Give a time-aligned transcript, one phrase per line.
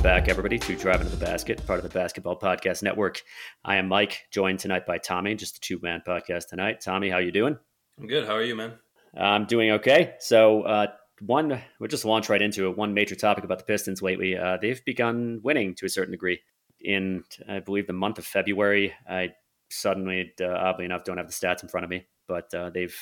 [0.00, 3.20] Welcome back, everybody, to Driving to the Basket, part of the Basketball Podcast Network.
[3.66, 6.80] I am Mike, joined tonight by Tommy, just a two-man podcast tonight.
[6.80, 7.58] Tommy, how you doing?
[7.98, 8.26] I'm good.
[8.26, 8.72] How are you, man?
[9.14, 10.14] I'm doing okay.
[10.18, 10.86] So, uh,
[11.20, 12.78] one, we'll just launch right into it.
[12.78, 14.38] One major topic about the Pistons lately.
[14.38, 16.40] Uh, they've begun winning to a certain degree.
[16.80, 19.34] In, I believe, the month of February, I
[19.68, 22.96] suddenly, uh, oddly enough, don't have the stats in front of me, but uh, they've,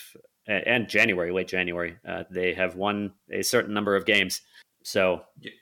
[0.49, 4.43] and January, late January, uh, they have won a certain number of games.
[4.83, 5.53] So, yeah,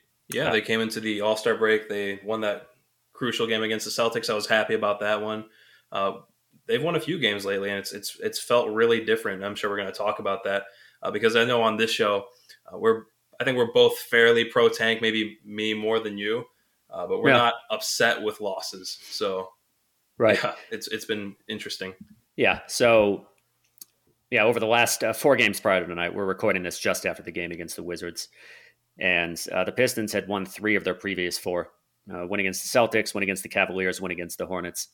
[0.51, 1.89] they came into the All Star break.
[1.89, 2.67] They won that
[3.13, 4.29] crucial game against the Celtics.
[4.29, 5.45] I was happy about that one.
[5.91, 6.19] Uh,
[6.67, 9.43] they've won a few games lately, and it's it's it's felt really different.
[9.43, 10.63] I'm sure we're going to talk about that
[11.01, 12.25] uh, because I know on this show
[12.71, 13.03] uh, we're
[13.39, 15.01] I think we're both fairly pro tank.
[15.01, 16.45] Maybe me more than you,
[16.89, 17.37] uh, but we're yeah.
[17.37, 18.97] not upset with losses.
[19.09, 19.49] So,
[20.17, 21.93] right, yeah, it's it's been interesting.
[22.35, 22.61] Yeah.
[22.67, 23.27] So.
[24.29, 27.23] Yeah, over the last uh, four games prior to tonight, we're recording this just after
[27.23, 28.27] the game against the Wizards.
[28.99, 31.71] And uh, the Pistons had won three of their previous four
[32.11, 34.87] uh, against the Celtics, win against the Cavaliers, win against the Hornets.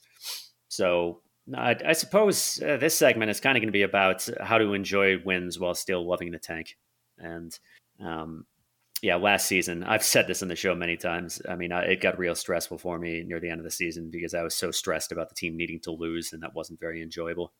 [0.67, 1.21] So
[1.55, 4.73] I, I suppose uh, this segment is kind of going to be about how to
[4.73, 6.77] enjoy wins while still loving the tank.
[7.17, 7.57] And
[7.99, 8.45] um,
[9.01, 11.41] yeah, last season, I've said this in the show many times.
[11.47, 14.09] I mean, I, it got real stressful for me near the end of the season
[14.09, 17.01] because I was so stressed about the team needing to lose, and that wasn't very
[17.01, 17.53] enjoyable.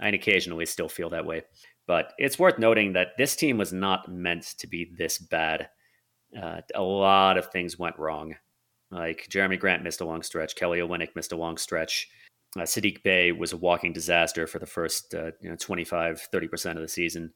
[0.00, 1.42] I occasionally still feel that way.
[1.86, 5.68] But it's worth noting that this team was not meant to be this bad.
[6.36, 8.34] Uh, a lot of things went wrong.
[8.90, 12.08] Like Jerami Grant missed a long stretch, Kelly Olynyk missed a long stretch.
[12.56, 16.70] Uh, Saddiq Bey was a walking disaster for the first uh, you know 25 30%
[16.72, 17.32] of the season.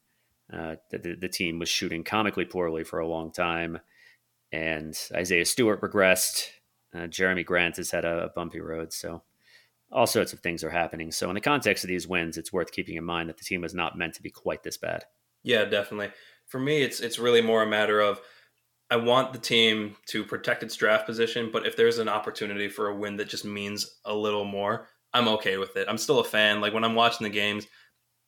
[0.53, 3.79] Uh, the, the, team was shooting comically poorly for a long time.
[4.51, 6.49] And Isaiah Stewart regressed.
[6.95, 8.93] Uh, Jerami Grant has had a, a, bumpy road.
[8.93, 9.23] So
[9.91, 11.13] all sorts of things are happening.
[11.13, 13.61] So, in the context of these wins, it's worth keeping in mind that the team
[13.61, 15.05] was not meant to be quite this bad.
[15.43, 16.11] Yeah, definitely.
[16.47, 18.21] For me, it's it's really more a matter of
[18.93, 22.89] I want the team to protect its draft position, but if there's an opportunity for
[22.89, 25.87] a win that just means a little more, I'm okay with it.
[25.89, 26.61] I'm still a fan.
[26.61, 27.67] Like when I'm watching the games,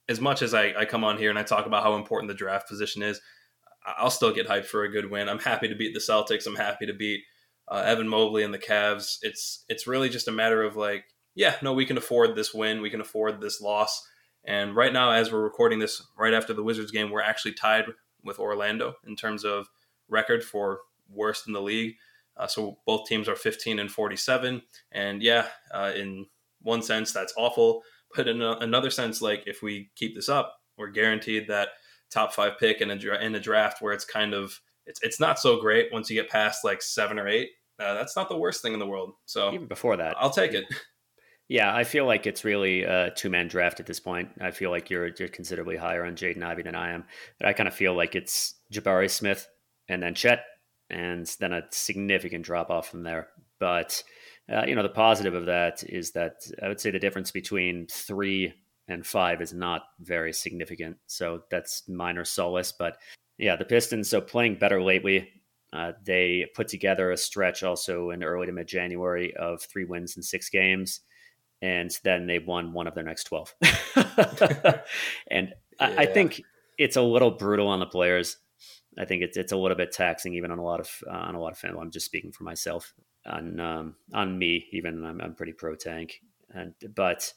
[0.08, 2.34] as much as I, I come on here and I talk about how important the
[2.34, 3.20] draft position is,
[3.84, 5.28] I'll still get hyped for a good win.
[5.28, 6.46] I'm happy to beat the Celtics.
[6.46, 7.20] I'm happy to beat
[7.68, 9.18] uh, Evan Mobley and the Cavs.
[9.20, 11.04] It's it's really just a matter of like,
[11.34, 12.80] yeah, no, we can afford this win.
[12.80, 14.02] We can afford this loss.
[14.46, 17.84] And right now, as we're recording this, right after the Wizards game, we're actually tied
[18.24, 19.68] with Orlando in terms of
[20.08, 21.94] record for worst in the league.
[22.36, 24.62] Uh, so both teams are 15 and 47.
[24.92, 26.26] And yeah, uh, in
[26.62, 27.82] one sense, that's awful.
[28.14, 31.68] But in a, another sense, like if we keep this up, we're guaranteed that
[32.10, 35.38] top five pick in a, in a draft where it's kind of it's it's not
[35.38, 37.50] so great once you get past like seven or eight.
[37.80, 39.14] Uh, that's not the worst thing in the world.
[39.24, 40.64] So even before that, I'll take it.
[41.46, 44.30] Yeah, I feel like it's really a two man draft at this point.
[44.40, 47.04] I feel like you're you're considerably higher on Jaden Ivey than I am,
[47.38, 49.46] but I kind of feel like it's Jabari Smith
[49.88, 50.44] and then Chet,
[50.90, 53.28] and then a significant drop off from there.
[53.58, 54.02] But
[54.52, 57.86] uh, you know, the positive of that is that I would say the difference between
[57.90, 58.52] three
[58.88, 60.98] and five is not very significant.
[61.06, 62.72] So that's minor solace.
[62.72, 62.98] But
[63.38, 65.30] yeah, the Pistons, so playing better lately.
[65.72, 70.16] Uh, they put together a stretch also in early to mid January of three wins
[70.16, 71.00] in six games.
[71.62, 73.54] And then they won one of their next 12.
[75.30, 75.54] and yeah.
[75.80, 76.42] I, I think
[76.78, 78.36] it's a little brutal on the players.
[78.98, 81.34] I think it's it's a little bit taxing even on a lot of uh, on
[81.34, 81.76] a lot of fans.
[81.80, 82.94] I'm just speaking for myself
[83.26, 84.66] on um, on me.
[84.72, 87.32] Even I'm, I'm pretty pro tank, and but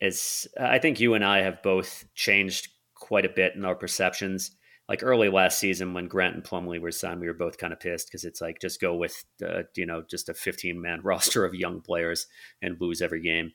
[0.00, 4.52] it's I think you and I have both changed quite a bit in our perceptions.
[4.88, 7.78] Like early last season when Grant and Plumlee were signed, we were both kind of
[7.78, 11.44] pissed because it's like just go with uh, you know just a 15 man roster
[11.44, 12.26] of young players
[12.62, 13.52] and lose every game,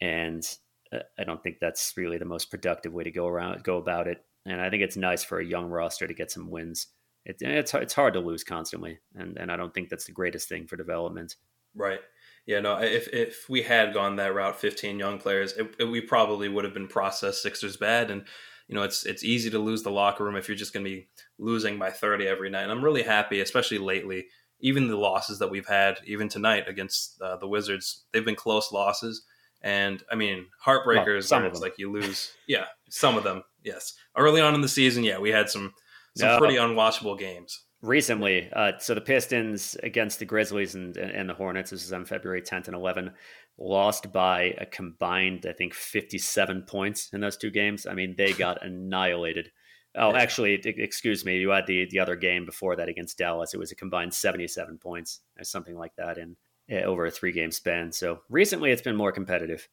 [0.00, 0.46] and
[0.92, 4.06] uh, I don't think that's really the most productive way to go around go about
[4.06, 6.88] it and I think it's nice for a young roster to get some wins.
[7.24, 10.48] It, it's it's hard to lose constantly, and and I don't think that's the greatest
[10.48, 11.36] thing for development.
[11.74, 12.00] Right.
[12.46, 12.60] Yeah.
[12.60, 12.78] No.
[12.78, 16.64] If if we had gone that route, fifteen young players, it, it, we probably would
[16.64, 18.24] have been processed Sixers bad, and
[18.68, 20.90] you know it's it's easy to lose the locker room if you're just going to
[20.90, 22.62] be losing by thirty every night.
[22.62, 24.26] And I'm really happy, especially lately.
[24.62, 28.70] Even the losses that we've had, even tonight against uh, the Wizards, they've been close
[28.72, 29.22] losses.
[29.62, 31.30] And I mean, heartbreakers.
[31.30, 32.32] Well, it's like you lose.
[32.46, 33.42] Yeah, some of them.
[33.64, 35.72] Yes, early on in the season, yeah, we had some
[36.16, 36.38] some no.
[36.38, 38.50] pretty unwatchable games recently.
[38.52, 41.70] Uh, so the Pistons against the Grizzlies and, and the Hornets.
[41.70, 43.12] This is on February 10th and 11.
[43.58, 47.86] Lost by a combined, I think, 57 points in those two games.
[47.86, 49.50] I mean, they got annihilated.
[49.96, 51.38] Oh, actually, excuse me.
[51.38, 53.52] You had the the other game before that against Dallas.
[53.52, 56.36] It was a combined 77 points or something like that in
[56.84, 57.90] over a three game span.
[57.90, 59.68] So recently, it's been more competitive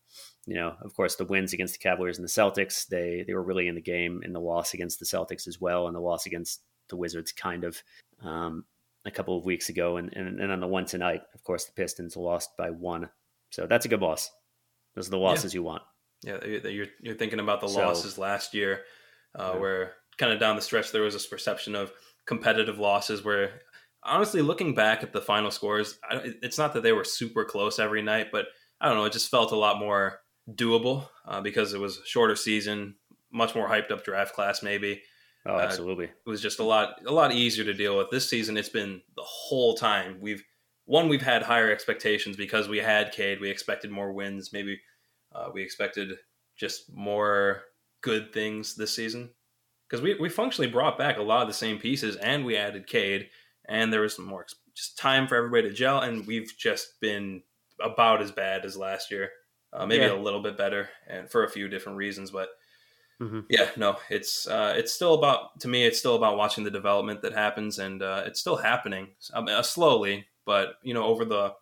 [0.47, 3.44] you know, of course, the wins against the Cavaliers and the Celtics, they they were
[3.44, 6.25] really in the game in the loss against the Celtics as well, and the loss
[6.25, 7.81] against the Wizards, kind of.
[8.23, 8.65] Um,
[9.05, 11.71] a couple of weeks ago, and, and and on the one tonight, of course, the
[11.71, 13.09] Pistons lost by one.
[13.51, 14.29] So that's a good loss.
[14.95, 15.59] Those are the losses yeah.
[15.59, 15.83] you want.
[16.23, 18.81] Yeah, you're you're thinking about the so, losses last year,
[19.33, 19.59] uh, yeah.
[19.59, 21.91] where kind of down the stretch there was this perception of
[22.25, 23.61] competitive losses where
[24.03, 25.99] honestly looking back at the final scores
[26.41, 28.47] it's not that they were super close every night but
[28.81, 32.05] i don't know it just felt a lot more doable uh, because it was a
[32.05, 32.95] shorter season
[33.31, 35.01] much more hyped up draft class maybe.
[35.45, 36.05] Oh absolutely.
[36.05, 38.09] uh, it was just a lot a lot easier to deal with.
[38.09, 40.17] This season it's been the whole time.
[40.21, 40.44] We've
[40.85, 43.39] one we've had higher expectations because we had Cade.
[43.39, 44.51] We expected more wins.
[44.53, 44.79] Maybe
[45.33, 46.13] uh, we expected
[46.57, 47.63] just more
[48.01, 49.29] good things this season.
[49.88, 52.88] Because we, we functionally brought back a lot of the same pieces and we added
[52.88, 53.29] Cade
[53.69, 54.45] and there was some more
[54.75, 57.41] just time for everybody to gel and we've just been
[57.81, 59.29] about as bad as last year
[59.74, 60.14] uh, maybe yeah.
[60.14, 62.50] a little bit better and for a few different reasons but
[63.22, 63.42] mm-hmm.
[63.50, 67.22] yeah no it's uh, it's still about to me it's still about watching the development
[67.22, 71.25] that happens and uh, it's still happening I mean, uh, slowly but you know over
[71.25, 71.54] the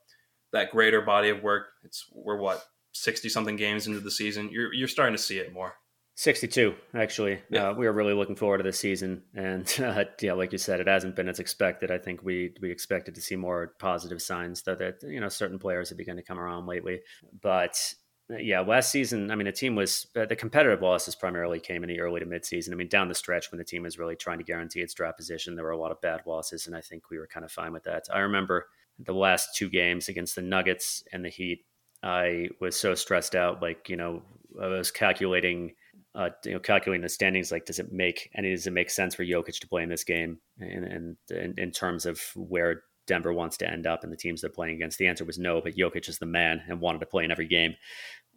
[0.53, 2.63] that greater body of work it's we're what
[2.93, 5.75] 60 something games into the season you're you're starting to see it more
[6.15, 7.41] 62 actually.
[7.49, 7.69] Yeah.
[7.69, 10.79] Uh, we were really looking forward to this season and uh, yeah like you said
[10.79, 11.91] it hasn't been as expected.
[11.91, 15.59] I think we we expected to see more positive signs though that you know certain
[15.59, 17.01] players have begun to come around lately.
[17.41, 17.93] But
[18.31, 21.83] uh, yeah last season i mean the team was uh, the competitive losses primarily came
[21.83, 22.73] in the early to mid-season.
[22.73, 25.17] I mean down the stretch when the team was really trying to guarantee its draft
[25.17, 27.51] position there were a lot of bad losses and i think we were kind of
[27.51, 28.05] fine with that.
[28.11, 28.67] I remember
[28.99, 31.65] the last two games against the nuggets and the heat
[32.01, 34.21] i was so stressed out like you know
[34.61, 35.73] i was calculating
[36.15, 39.13] uh, you know, calculating the standings, like, does it make any, does it make sense
[39.13, 40.39] for Jokic to play in this game?
[40.59, 44.75] And, in terms of where Denver wants to end up and the teams they're playing
[44.75, 47.31] against, the answer was no, but Jokic is the man and wanted to play in
[47.31, 47.75] every game.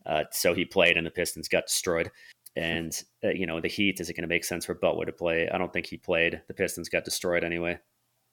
[0.05, 2.11] Uh, so he played and the Pistons got destroyed.
[2.57, 2.93] And,
[3.23, 5.49] uh, you know, the Heat, is it going to make sense for Butler to play?
[5.49, 6.43] I don't think he played.
[6.49, 7.79] The Pistons got destroyed anyway.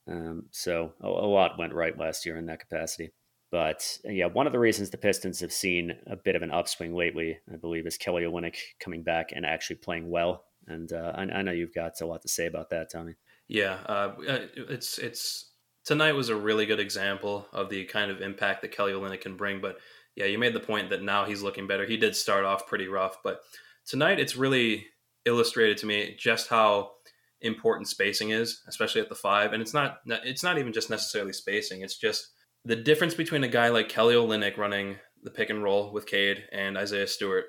[0.08, 3.12] Um, so a, a lot went right last year in that capacity.
[3.52, 6.96] But yeah, one of the reasons the Pistons have seen a bit of an upswing
[6.96, 10.46] lately, I believe, is Kelly Olynyk coming back and actually playing well.
[10.68, 13.14] And uh, I, I, know you've got a lot to say about that, Tommy.
[13.48, 15.52] Yeah, uh, uh, it's it's
[15.84, 19.38] tonight was a really good example of the kind of impact that Kelly Olynyk can
[19.38, 19.62] bring.
[19.62, 19.78] But
[20.16, 21.86] yeah, you made the point that now he's looking better.
[21.86, 23.42] He did start off pretty rough, but
[23.86, 24.88] tonight it's really
[25.26, 26.94] illustrated to me just how
[27.42, 29.54] important spacing is, especially at the five.
[29.54, 32.30] And it's not it's not even just necessarily spacing; it's just
[32.66, 36.46] the difference between a guy like Kelly Olynyk running the pick and roll with Cade
[36.52, 37.46] and Isaiah Stewart,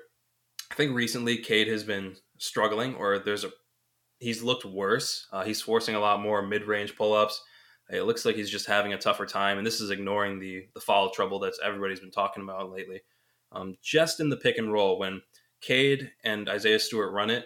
[0.71, 3.51] I think recently Cade has been struggling, or there's a
[4.19, 5.27] he's looked worse.
[5.31, 7.41] Uh, he's forcing a lot more mid range pull ups.
[7.89, 10.81] It looks like he's just having a tougher time, and this is ignoring the the
[10.81, 13.01] foul trouble that everybody's been talking about lately.
[13.51, 15.21] Um, just in the pick and roll, when
[15.61, 17.45] Cade and Isaiah Stewart run it,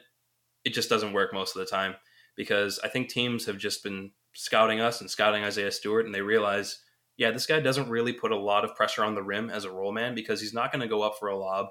[0.65, 1.95] it just doesn't work most of the time
[2.35, 6.21] because I think teams have just been scouting us and scouting Isaiah Stewart, and they
[6.21, 6.79] realize
[7.21, 9.71] yeah, this guy doesn't really put a lot of pressure on the rim as a
[9.71, 11.67] roll man because he's not going to go up for a lob.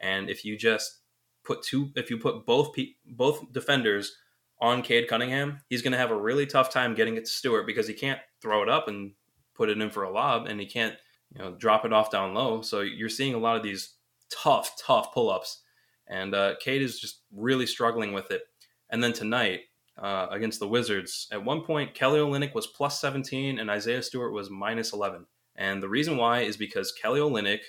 [0.00, 1.00] And if you just
[1.44, 4.16] put two, if you put both pe- both defenders
[4.60, 7.66] on Cade Cunningham, he's going to have a really tough time getting it to Stewart
[7.66, 9.14] because he can't throw it up and
[9.56, 10.94] put it in for a lob, and he can't
[11.34, 12.62] you know drop it off down low.
[12.62, 13.96] So you're seeing a lot of these
[14.30, 15.64] tough, tough pull ups,
[16.06, 18.42] and uh, Cade is just really struggling with it.
[18.88, 19.62] And then tonight,
[19.98, 21.28] uh, against the Wizards.
[21.32, 25.26] At one point, Kelly Olynyk was plus 17 and Isaiah Stewart was minus 11.
[25.56, 27.60] And the reason why is because Kelly Olynyk,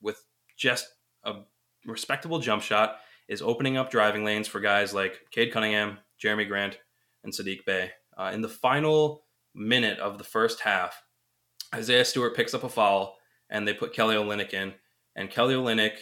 [0.00, 0.22] with
[0.56, 0.86] just
[1.24, 1.34] a
[1.86, 2.96] respectable jump shot,
[3.28, 6.78] is opening up driving lanes for guys like Cade Cunningham, Jerami Grant,
[7.24, 7.90] and Saddiq Bey.
[8.16, 9.24] Uh, in the final
[9.54, 11.02] minute of the first half,
[11.74, 13.16] Isaiah Stewart picks up a foul
[13.50, 14.74] and they put Kelly Olynyk in.
[15.16, 15.96] And Kelly Olynyk,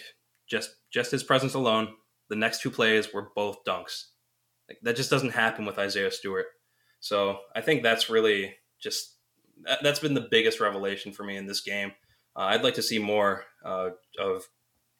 [0.49, 1.88] just just his presence alone,
[2.28, 4.06] the next two plays were both dunks.
[4.71, 6.47] Like, that just doesn't happen with Isaiah Stewart.
[7.00, 9.17] So I think that's really just
[9.65, 11.91] that, has been the biggest revelation for me in this game.
[12.37, 14.45] Uh, I'd like to see more uh, of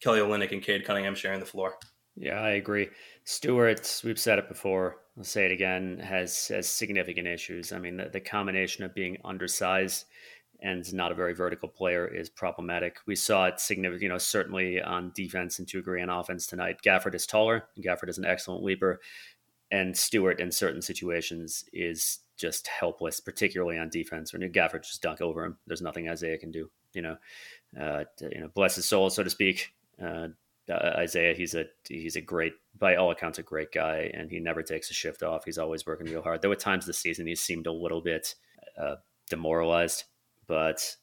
[0.01, 1.75] Kelly Olynyk and Cade Cunningham sharing the floor.
[2.17, 2.89] Yeah, I agree.
[3.23, 4.97] Stewart, we've said it before.
[5.17, 5.99] I'll say it again.
[5.99, 7.71] Has has significant issues.
[7.71, 10.05] I mean, the, the combination of being undersized
[10.61, 12.97] and not a very vertical player is problematic.
[13.07, 16.45] We saw it significant, you know, certainly on defense and to a degree on offense
[16.45, 16.77] tonight.
[16.85, 17.63] Gafford is taller.
[17.83, 18.99] Gafford is an excellent leaper
[19.71, 24.33] and Stewart in certain situations is just helpless, particularly on defense.
[24.33, 26.69] When Gafford just dunk over him, there's nothing Isaiah can do.
[26.93, 27.17] You know,
[27.79, 29.73] uh, you know, bless his soul, so to speak.
[30.01, 30.29] Uh,
[30.69, 34.39] uh, Isaiah, he's a he's a great, by all accounts, a great guy, and he
[34.39, 35.45] never takes a shift off.
[35.45, 36.41] He's always working real hard.
[36.41, 38.35] There were times this season he seemed a little bit
[38.77, 38.95] uh,
[39.29, 40.03] demoralized,
[40.47, 40.95] but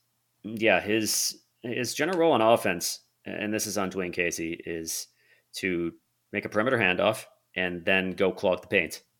[0.42, 5.08] yeah, his his general role on offense, and this is on Dwayne Casey, is
[5.54, 5.92] to
[6.32, 7.24] make a perimeter handoff
[7.58, 9.02] and then go clog the paint.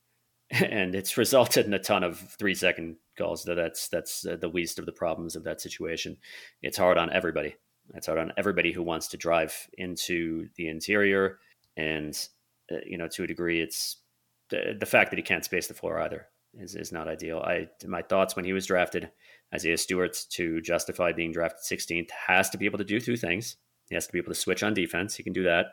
[0.51, 4.79] And it's resulted in a ton of three second calls that's that's uh, the least
[4.79, 6.17] of the problems of that situation.
[6.63, 7.57] It's hard on everybody.
[7.95, 11.39] It's hard on everybody who wants to drive into the interior,
[11.77, 12.17] and
[12.73, 13.99] uh, you know to a degree, it's
[14.49, 17.41] the, the fact that he can't space the floor either is, is not ideal.
[17.41, 19.11] I my thoughts when he was drafted,
[19.55, 23.57] Isaiah Stewart to justify being drafted 16th has to be able to do two things.
[23.91, 25.15] He has to be able to switch on defense.
[25.15, 25.67] He can do that.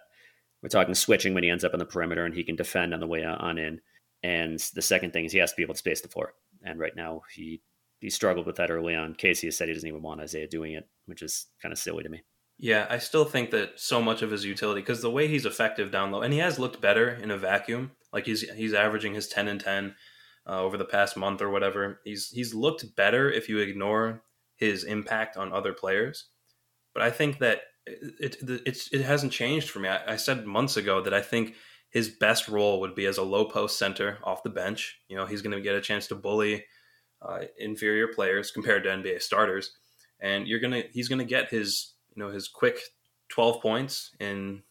[0.65, 2.99] We're talking switching when he ends up on the perimeter, and he can defend on
[2.99, 3.81] the way on in.
[4.23, 6.33] And the second thing is he has to be able to space the floor.
[6.63, 7.61] And right now he
[7.99, 9.13] he struggled with that early on.
[9.13, 12.01] Casey has said he doesn't even want Isaiah doing it, which is kind of silly
[12.01, 12.23] to me.
[12.57, 15.91] Yeah, I still think that so much of his utility because the way he's effective
[15.91, 17.91] down low, and he has looked better in a vacuum.
[18.11, 19.93] Like he's he's averaging his ten and ten
[20.49, 21.99] uh, over the past month or whatever.
[22.03, 24.23] He's he's looked better if you ignore
[24.55, 26.25] his impact on other players.
[26.91, 29.89] But I think that it it, it, it hasn't changed for me.
[29.89, 31.55] I, I said months ago that I think
[31.89, 34.99] his best role would be as a low post center off the bench.
[35.07, 36.65] You know, he's going to get a chance to bully
[37.21, 39.71] uh, inferior players compared to NBA starters,
[40.19, 42.79] and you're gonna he's going to get his you know his quick
[43.29, 44.63] 12 points in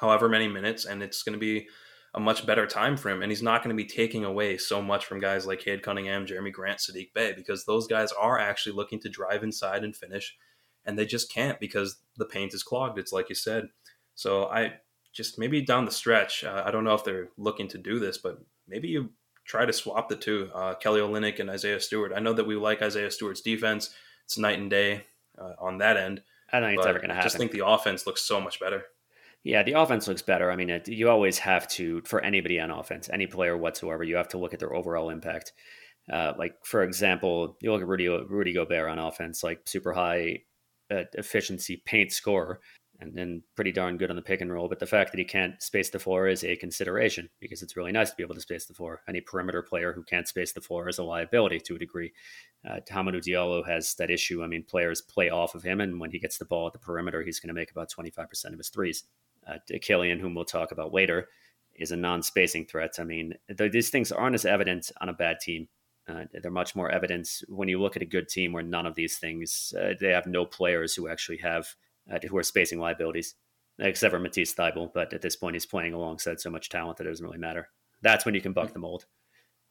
[0.00, 1.68] however many minutes, and it's going to be
[2.14, 3.22] a much better time for him.
[3.22, 6.26] And he's not going to be taking away so much from guys like Cade Cunningham,
[6.26, 10.36] Jerami Grant, Saddiq Bey, because those guys are actually looking to drive inside and finish,
[10.84, 12.98] and they just can't because the paint is clogged.
[12.98, 13.68] It's like you said.
[14.14, 14.74] So I
[15.12, 18.18] just maybe down the stretch, uh, I don't know if they're looking to do this,
[18.18, 19.10] but maybe you
[19.44, 22.12] try to swap the two, uh, Kelly Olynyk and Isaiah Stewart.
[22.14, 23.90] I know that we like Isaiah Stewart's defense;
[24.24, 25.04] it's night and day
[25.38, 26.22] uh, on that end.
[26.52, 27.26] I don't think it's ever going to happen.
[27.26, 28.84] I just think the offense looks so much better.
[29.44, 30.50] Yeah, the offense looks better.
[30.50, 34.16] I mean, it, you always have to, for anybody on offense, any player whatsoever, you
[34.16, 35.52] have to look at their overall impact.
[36.10, 40.42] Uh, like, for example, you look at Rudy, Rudy Gobert on offense, like super high
[41.14, 42.60] efficiency paint scorer
[43.02, 44.68] and, and pretty darn good on the pick and roll.
[44.68, 47.92] But the fact that he can't space the floor is a consideration because it's really
[47.92, 49.02] nice to be able to space the floor.
[49.08, 52.12] Any perimeter player who can't space the floor is a liability to a degree.
[52.68, 54.42] Uh, Hamidou Diallo has that issue.
[54.42, 56.78] I mean, players play off of him, and when he gets the ball at the
[56.78, 59.04] perimeter, he's going to make about 25% of his threes.
[59.44, 59.58] Uh,
[60.20, 61.28] whom we'll talk about later,
[61.74, 62.94] is a non-spacing threat.
[63.00, 65.68] I mean, these things aren't as evident on a bad team.
[66.08, 68.94] Uh, they're much more evident when you look at a good team where none of
[68.94, 69.72] these things.
[69.78, 71.66] Uh, they have no players who actually have
[72.12, 73.34] uh, who are spacing liabilities,
[73.78, 74.92] except for Matisse Thybulle.
[74.92, 77.68] But at this point, he's playing alongside so much talent that it doesn't really matter.
[78.02, 79.06] That's when you can buck the mold.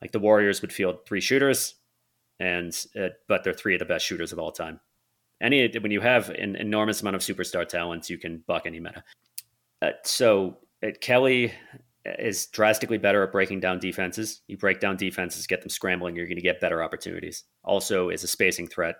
[0.01, 1.75] Like the Warriors would field three shooters,
[2.39, 4.79] and uh, but they're three of the best shooters of all time.
[5.41, 9.03] Any when you have an enormous amount of superstar talents, you can buck any meta.
[9.81, 11.53] Uh, so uh, Kelly
[12.05, 14.41] is drastically better at breaking down defenses.
[14.47, 17.43] You break down defenses, get them scrambling, you're going to get better opportunities.
[17.63, 18.95] Also, is a spacing threat,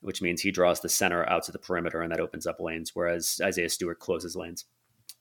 [0.00, 2.92] which means he draws the center out to the perimeter and that opens up lanes,
[2.94, 4.64] whereas Isaiah Stewart closes lanes.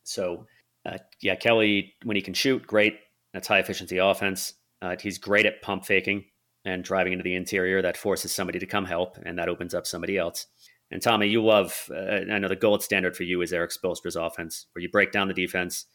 [0.04, 0.46] So,
[0.86, 3.00] uh, yeah, Kelly, when he can shoot, great.
[3.34, 4.54] That's high efficiency offense.
[4.82, 6.26] Uh, he's great at pump faking
[6.64, 7.82] and driving into the interior.
[7.82, 10.46] That forces somebody to come help, and that opens up somebody else.
[10.92, 14.16] And Tommy, you love, uh, I know the gold standard for you is Erik Spoelstra's
[14.16, 15.86] offense, where you break down the defense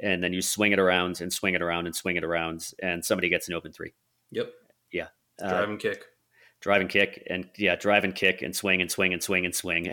[0.00, 3.04] and then you swing it around and swing it around and swing it around, and
[3.04, 3.92] somebody gets an open three.
[4.30, 4.52] Yep.
[4.92, 5.08] Yeah.
[5.42, 6.04] Uh, drive and kick.
[6.60, 9.54] Drive and kick, and yeah, drive and kick, and swing and swing and swing and
[9.54, 9.92] swing.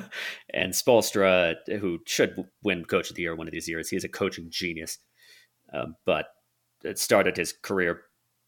[0.54, 4.08] and Spoelstra, who should win Coach of the Year one of these years, he's a
[4.08, 4.98] coaching genius.
[5.72, 6.26] Um, but
[6.84, 8.02] it started his career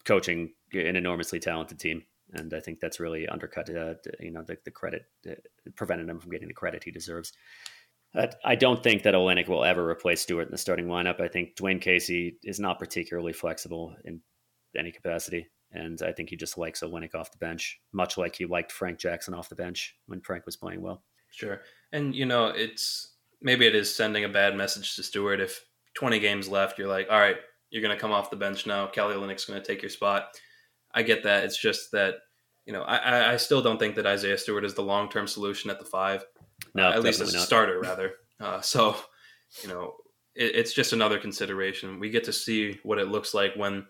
[0.05, 4.57] coaching an enormously talented team and I think that's really undercut, uh, you know, the,
[4.63, 5.33] the credit, uh,
[5.75, 7.33] prevented him from getting the credit he deserves.
[8.15, 11.21] Uh, I don't think that Olynyk will ever replace Stewart in the starting lineup.
[11.21, 14.21] I think Dwayne Casey is not particularly flexible in
[14.77, 18.45] any capacity, and I think he just likes Olynyk off the bench, much like he
[18.45, 21.03] liked Frank Jackson off the bench when Frank was playing well.
[21.31, 21.61] Sure,
[21.91, 25.63] and you know, it's maybe it is sending a bad message to Stewart if
[25.93, 27.37] 20 games left, you're like, all right,
[27.69, 28.87] you're going to come off the bench now.
[28.87, 30.31] Kelly Olynyk's going to take your spot
[30.93, 31.43] I get that.
[31.43, 32.15] It's just that
[32.65, 35.69] you know I, I still don't think that Isaiah Stewart is the long term solution
[35.69, 36.25] at the five.
[36.73, 38.13] No, uh, at least as a starter rather.
[38.39, 38.95] Uh, so
[39.61, 39.95] you know
[40.35, 41.99] it, it's just another consideration.
[41.99, 43.85] We get to see what it looks like when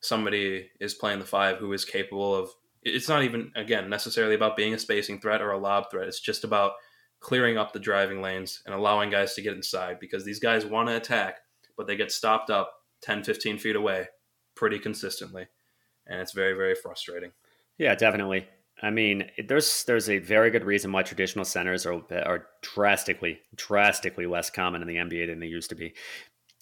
[0.00, 2.50] somebody is playing the five who is capable of.
[2.82, 6.08] It's not even again necessarily about being a spacing threat or a lob threat.
[6.08, 6.72] It's just about
[7.20, 10.88] clearing up the driving lanes and allowing guys to get inside because these guys want
[10.88, 11.38] to attack,
[11.76, 14.06] but they get stopped up 10, 15 feet away
[14.54, 15.48] pretty consistently
[16.08, 17.32] and it's very very frustrating.
[17.76, 18.48] Yeah, definitely.
[18.82, 24.26] I mean, there's there's a very good reason why traditional centers are are drastically drastically
[24.26, 25.94] less common in the NBA than they used to be.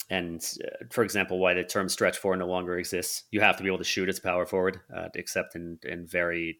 [0.09, 3.23] And uh, for example, why the term stretch four no longer exists.
[3.31, 6.59] You have to be able to shoot as power forward, uh, except in in very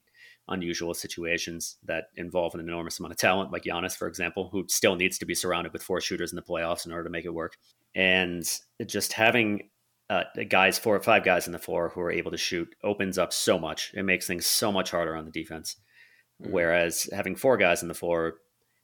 [0.49, 4.95] unusual situations that involve an enormous amount of talent, like Giannis, for example, who still
[4.95, 7.33] needs to be surrounded with four shooters in the playoffs in order to make it
[7.33, 7.57] work.
[7.95, 8.43] And
[8.85, 9.69] just having
[10.09, 13.17] uh, guys, four or five guys in the floor who are able to shoot opens
[13.17, 13.91] up so much.
[13.93, 15.75] It makes things so much harder on the defense.
[16.41, 16.51] Mm-hmm.
[16.51, 18.35] Whereas having four guys in the floor,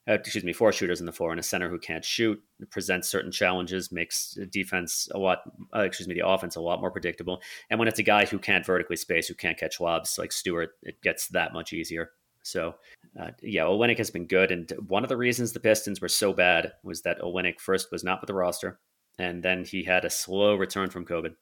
[0.07, 3.07] uh, excuse me, four shooters in the floor and a center who can't shoot presents
[3.07, 5.39] certain challenges, makes defense a lot,
[5.73, 7.41] uh, excuse me, the offense a lot more predictable.
[7.69, 10.71] And when it's a guy who can't vertically space, who can't catch lobs like Stewart,
[10.81, 12.11] it gets that much easier.
[12.45, 12.75] So,
[13.17, 14.51] uh, yeah, Olynyk has been good.
[14.51, 18.03] And one of the reasons the Pistons were so bad was that Olynyk first was
[18.03, 18.81] not with the roster
[19.17, 21.35] and then he had a slow return from COVID.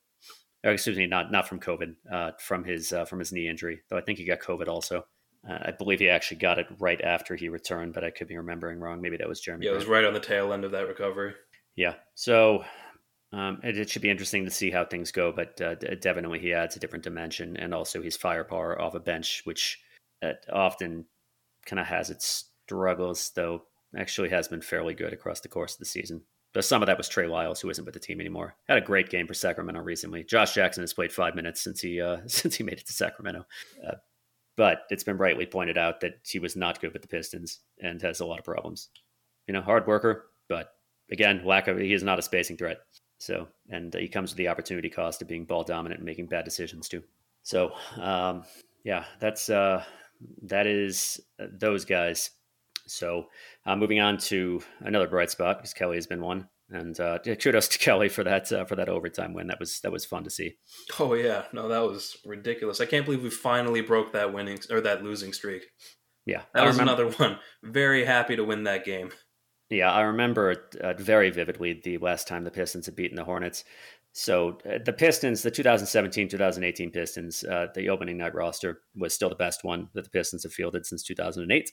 [0.63, 3.81] Or excuse me, not not from COVID, uh, from his uh, from his knee injury.
[3.89, 5.05] Though I think he got COVID also.
[5.47, 8.37] Uh, I believe he actually got it right after he returned, but I could be
[8.37, 9.01] remembering wrong.
[9.01, 9.63] Maybe that was Jerami.
[9.63, 11.33] Yeah, it was right on the tail end of that recovery.
[11.75, 12.63] Yeah, so
[13.33, 15.31] um, it, it, should be interesting to see how things go.
[15.31, 19.41] But uh, definitely, he adds a different dimension, and also his firepower off a bench,
[19.45, 19.79] which
[20.21, 21.05] uh, often
[21.65, 23.63] kind of has its struggles, though
[23.97, 26.21] actually has been fairly good across the course of the season.
[26.53, 28.55] But some of that was Trey Lyles, who isn't with the team anymore.
[28.67, 30.23] Had a great game for Sacramento recently.
[30.23, 33.45] Josh Jackson has played five minutes since he uh, since he made it to Sacramento,
[33.87, 33.95] uh,
[34.57, 38.01] but it's been rightly pointed out that he was not good with the Pistons and
[38.01, 38.89] has a lot of problems.
[39.47, 40.73] You know, hard worker, but
[41.11, 42.79] again, lack of he is not a spacing threat.
[43.19, 46.43] So, and he comes with the opportunity cost of being ball dominant and making bad
[46.43, 47.03] decisions too.
[47.43, 48.43] So, um,
[48.83, 49.83] yeah, that's uh,
[50.43, 52.31] that is uh, those guys.
[52.87, 53.27] So,
[53.65, 57.67] uh, moving on to another bright spot because Kelly has been one, and uh, kudos
[57.69, 59.47] to Kelly for that uh, for that overtime win.
[59.47, 60.55] That was that was fun to see.
[60.99, 62.81] Oh yeah, no, that was ridiculous.
[62.81, 65.65] I can't believe we finally broke that winning or that losing streak.
[66.25, 67.39] Yeah, that I was remember, another one.
[67.63, 69.11] Very happy to win that game.
[69.69, 73.63] Yeah, I remember uh, very vividly the last time the Pistons had beaten the Hornets.
[74.13, 79.35] So uh, the Pistons, the 2017-2018 Pistons, uh, the opening night roster was still the
[79.35, 81.71] best one that the Pistons have fielded since 2008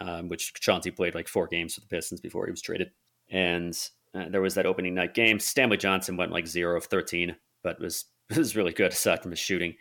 [0.00, 2.90] um, which Chauncey played like four games for the Pistons before he was traded.
[3.30, 3.76] And
[4.14, 5.38] uh, there was that opening night game.
[5.38, 9.40] Stanley Johnson went like zero of 13, but was was really good aside from his
[9.40, 9.74] shooting.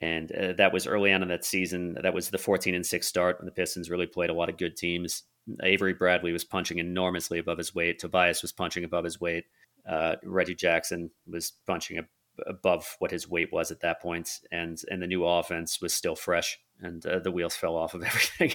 [0.00, 1.96] And uh, that was early on in that season.
[2.00, 4.56] That was the 14 and 6 start when the Pistons really played a lot of
[4.56, 5.24] good teams.
[5.62, 7.98] Avery Bradley was punching enormously above his weight.
[7.98, 9.44] Tobias was punching above his weight.
[9.88, 11.98] Uh, Reggie Jackson was punching
[12.46, 16.14] above what his weight was at that point, and and the new offense was still
[16.14, 18.52] fresh, and uh, the wheels fell off of everything.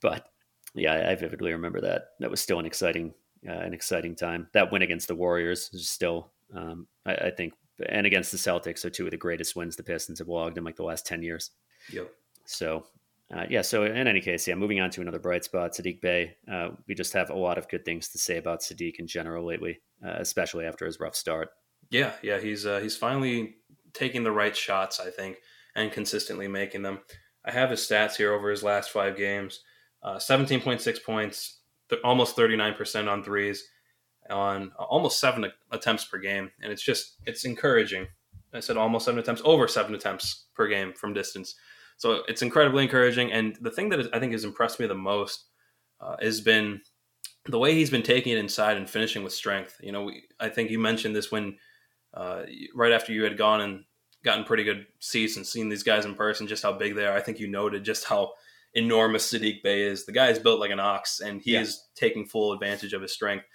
[0.00, 0.26] But
[0.76, 2.10] yeah, I vividly remember that.
[2.20, 3.14] That was still an exciting,
[3.48, 4.48] uh, an exciting time.
[4.52, 7.54] That win against the Warriors is still, um, I, I, think,
[7.88, 10.64] and against the Celtics are two of the greatest wins the Pistons have logged in
[10.64, 11.50] like the last ten years.
[11.92, 12.10] Yep.
[12.44, 12.84] So,
[13.34, 13.62] uh, yeah.
[13.62, 14.54] So in any case, yeah.
[14.54, 16.36] Moving on to another bright spot, Saddiq Bey.
[16.50, 19.46] Uh, we just have a lot of good things to say about Saddiq in general
[19.46, 21.48] lately, uh, especially after his rough start.
[21.90, 22.38] Yeah, yeah.
[22.38, 23.56] He's uh, he's finally
[23.94, 25.38] taking the right shots, I think,
[25.74, 27.00] and consistently making them.
[27.44, 29.60] I have his stats here over his last five games
[30.06, 31.58] uh, 17.6 points,
[31.90, 33.64] th- almost 39% on threes,
[34.30, 36.50] on almost seven attempts per game.
[36.62, 38.06] And it's just, it's encouraging.
[38.54, 41.56] I said almost seven attempts, over seven attempts per game from distance.
[41.96, 43.32] So it's incredibly encouraging.
[43.32, 45.44] And the thing that I think has impressed me the most
[46.00, 46.80] uh, has been
[47.46, 49.76] the way he's been taking it inside and finishing with strength.
[49.82, 51.56] You know, we, I think you mentioned this when
[52.14, 52.42] uh,
[52.74, 53.84] right after you had gone and
[54.24, 57.16] gotten pretty good seats and seen these guys in person, just how big they are.
[57.16, 58.32] I think you noted just how
[58.76, 60.04] enormous Saddiq Bey is.
[60.04, 61.62] The guy is built like an ox, and he yeah.
[61.62, 63.46] is taking full advantage of his strength.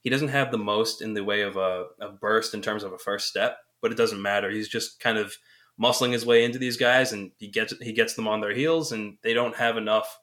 [0.00, 2.92] He doesn't have the most in the way of a, a, burst in terms of
[2.92, 4.50] a first step, but it doesn't matter.
[4.50, 5.36] He's just kind of
[5.80, 8.92] muscling his way into these guys, and he gets he gets them on their heels,
[8.92, 10.18] and they don't have enough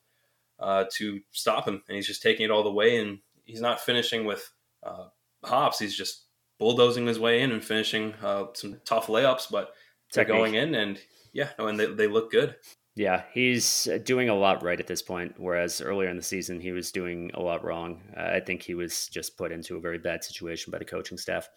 [0.59, 1.83] uh, to stop him.
[1.87, 4.51] And he's just taking it all the way, and he's not finishing with
[4.83, 5.05] uh,
[5.45, 5.77] hops.
[5.77, 6.25] He's just
[6.57, 9.73] bulldozing his way in and finishing uh, some tough layups, but
[10.13, 10.99] they're going in, and
[11.31, 12.55] yeah, no, and they, they look good.
[12.97, 16.59] Yeah, he's uh, doing a lot right at this point, whereas earlier in the season
[16.59, 18.01] he was doing a lot wrong.
[18.17, 21.19] Uh, I think he was just put into a very bad situation by the coaching
[21.19, 21.47] staff.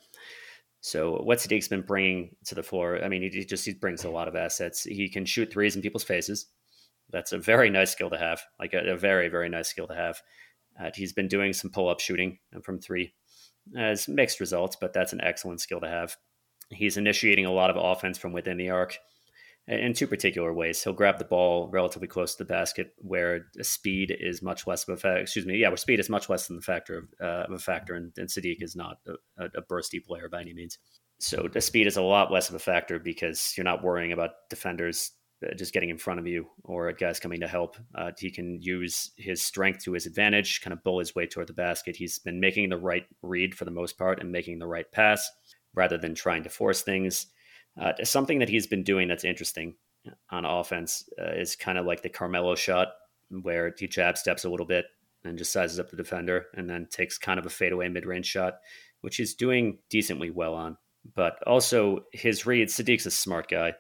[0.83, 4.11] So what Saddiq's been bringing to the floor, I mean, he just he brings a
[4.11, 4.83] lot of assets.
[4.83, 6.49] He can shoot threes in people's faces.
[7.09, 9.95] That's a very nice skill to have, like a, a very very nice skill to
[9.95, 10.21] have.
[10.79, 13.15] Uh, he's been doing some pull up shooting from three,
[13.79, 16.19] as mixed results, but that's an excellent skill to have.
[16.69, 18.99] He's initiating a lot of offense from within the arc
[19.71, 20.83] in two particular ways.
[20.83, 24.95] He'll grab the ball relatively close to the basket, where speed is much less of
[24.95, 25.21] a factor.
[25.21, 27.59] Excuse me, yeah, where speed is much less than the factor of, uh, of a
[27.59, 28.99] factor, and, and Saddiq is not
[29.39, 30.79] a, a, bursty player by any means.
[31.19, 34.31] So the speed is a lot less of a factor because you're not worrying about
[34.49, 35.13] defenders
[35.47, 37.77] uh, just getting in front of you or guys coming to help.
[37.95, 41.47] Uh, he can use his strength to his advantage, kind of bull his way toward
[41.47, 41.97] the basket.
[41.97, 45.31] He's been making the right read for the most part and making the right pass
[45.75, 47.27] rather than trying to force things.
[47.79, 49.75] Uh, something that he's been doing that's interesting
[50.31, 52.89] on offense uh, is kind of like the Carmelo shot,
[53.43, 54.87] where he jab steps a little bit
[55.25, 58.27] and just sizes up the defender, and then takes kind of a fadeaway mid range
[58.27, 58.55] shot,
[59.03, 60.77] which he's doing decently well on.
[61.15, 62.75] but also his reads.
[62.77, 63.75] Saddiq's a smart guy.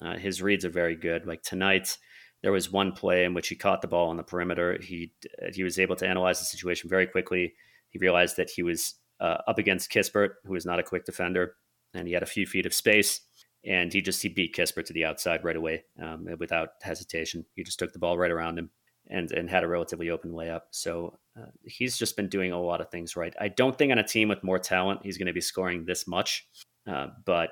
[0.00, 1.26] Uh, his reads are very good.
[1.26, 1.96] Like tonight,
[2.42, 4.78] there was one play in which he caught the ball on the perimeter.
[4.80, 5.12] He
[5.52, 7.54] he was able to analyze the situation very quickly.
[7.90, 11.56] He realized that he was uh, up against Kispert, who is not a quick defender,
[11.94, 13.20] and he had a few feet of space.
[13.64, 17.44] And he just he beat Kispert to the outside right away um, without hesitation.
[17.54, 18.70] He just took the ball right around him
[19.10, 20.62] and and had a relatively open layup.
[20.70, 23.34] So uh, he's just been doing a lot of things right.
[23.40, 26.06] I don't think on a team with more talent he's going to be scoring this
[26.06, 26.46] much,
[26.86, 27.50] uh, but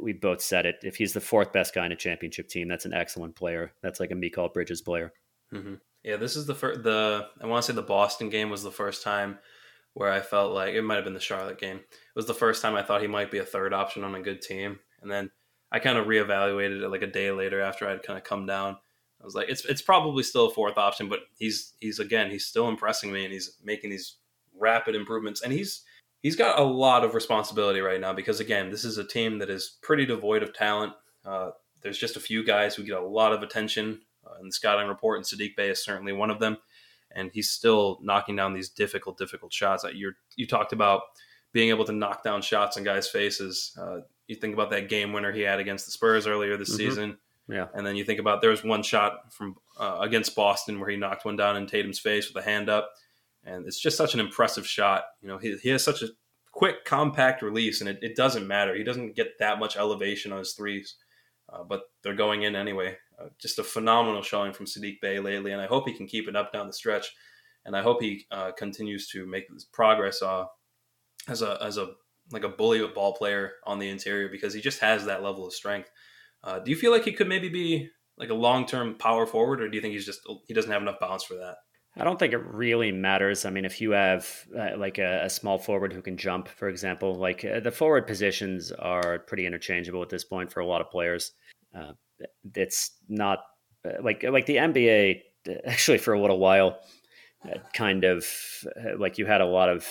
[0.00, 0.76] we both said it.
[0.82, 3.72] If he's the fourth best guy in a championship team, that's an excellent player.
[3.82, 5.12] That's like a Mikal Bridges player.
[5.52, 5.74] Mm-hmm.
[6.02, 6.82] Yeah, this is the first.
[6.82, 9.38] The I want to say the Boston game was the first time
[9.94, 11.76] where I felt like it might have been the Charlotte game.
[11.76, 14.22] It was the first time I thought he might be a third option on a
[14.22, 15.30] good team, and then
[15.74, 18.76] I kind of reevaluated it like a day later after I'd kind of come down.
[19.20, 22.46] I was like, it's it's probably still a fourth option, but he's he's again he's
[22.46, 24.18] still impressing me, and he's making these
[24.56, 25.82] rapid improvements, and he's
[26.22, 29.50] he's got a lot of responsibility right now because again, this is a team that
[29.50, 30.92] is pretty devoid of talent.
[31.24, 31.50] Uh,
[31.82, 34.86] there's just a few guys who get a lot of attention uh, in the scouting
[34.86, 36.56] report, and Saddiq Bey is certainly one of them.
[37.16, 39.82] And he's still knocking down these difficult, difficult shots.
[39.82, 41.02] That You you talked about
[41.52, 43.76] being able to knock down shots in guys' faces.
[43.80, 46.76] Uh, you think about that game winner he had against the Spurs earlier this mm-hmm.
[46.76, 47.18] season.
[47.48, 47.66] Yeah.
[47.74, 50.96] And then you think about there was one shot from uh, against Boston where he
[50.96, 52.90] knocked one down in Tatum's face with a hand up
[53.46, 55.04] and it's just such an impressive shot.
[55.20, 56.08] You know, he, he has such a
[56.52, 58.74] quick, compact release, and it, it doesn't matter.
[58.74, 60.96] He doesn't get that much elevation on his threes,
[61.52, 62.96] uh, but they're going in anyway.
[63.18, 66.28] Uh, just a phenomenal showing from Saddiq Bey lately, and I hope he can keep
[66.28, 67.14] it up down the stretch,
[67.64, 70.46] and I hope he uh, continues to make progress uh,
[71.28, 71.92] as a as a
[72.30, 75.52] like a bully ball player on the interior because he just has that level of
[75.52, 75.90] strength.
[76.42, 79.60] Uh, do you feel like he could maybe be like a long term power forward,
[79.60, 81.56] or do you think he's just he doesn't have enough bounce for that?
[81.96, 83.44] I don't think it really matters.
[83.44, 86.68] I mean, if you have uh, like a, a, small forward who can jump, for
[86.68, 90.80] example, like uh, the forward positions are pretty interchangeable at this point for a lot
[90.80, 91.32] of players.
[91.72, 91.92] Uh,
[92.56, 93.40] it's not
[93.86, 96.80] uh, like like the NBA uh, actually for a little while,
[97.44, 98.26] uh, kind of
[98.98, 99.88] like you had a lot of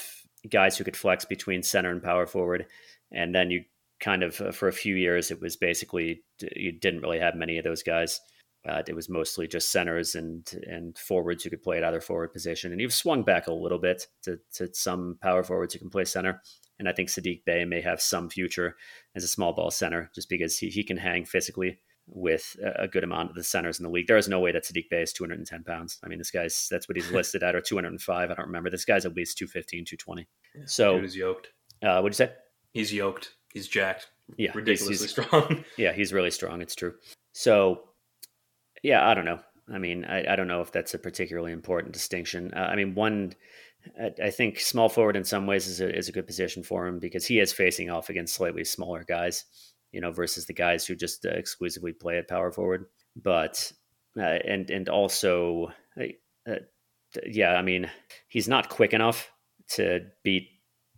[0.50, 2.66] guys who could flex between center and power forward,
[3.12, 3.64] and then you
[4.00, 6.24] kind of for a few years it was basically
[6.56, 8.20] you didn't really have many of those guys.
[8.68, 12.32] Uh, it was mostly just centers and and forwards who could play at either forward
[12.32, 15.90] position, and you've swung back a little bit to, to some power forwards who can
[15.90, 16.42] play center.
[16.80, 18.76] And I think Saddiq Bey may have some future
[19.16, 23.04] as a small ball center, just because he, he can hang physically with a good
[23.04, 24.08] amount of the centers in the league.
[24.08, 26.00] There is no way that Saddiq Bey is 210 pounds.
[26.04, 28.30] I mean, this guy's that's what he's listed at, or 205.
[28.30, 28.70] I don't remember.
[28.70, 30.28] This guy's at least 215, 220.
[30.56, 31.50] Yeah, so he's yoked.
[31.82, 32.34] Uh, what'd you say?
[32.74, 33.36] He's yoked.
[33.54, 34.08] He's jacked.
[34.38, 35.64] Yeah, ridiculously he's, he's, strong.
[35.78, 36.62] yeah, he's really strong.
[36.62, 36.94] It's true.
[37.34, 37.84] So
[38.84, 39.40] yeah, I don't know.
[39.74, 42.54] I mean, I, I don't know if that's a particularly important distinction.
[42.54, 43.34] Uh, I mean, one,
[44.22, 47.00] I, think small forward in some ways is a, is a good position for him
[47.00, 49.46] because he is facing off against slightly smaller guys,
[49.94, 52.88] you know, versus the guys who just uh, exclusively play at power forward.
[53.16, 53.72] But,
[54.18, 56.56] uh, and, and also, uh,
[57.26, 57.90] yeah, I mean,
[58.28, 59.32] he's not quick enough
[59.70, 60.50] to beat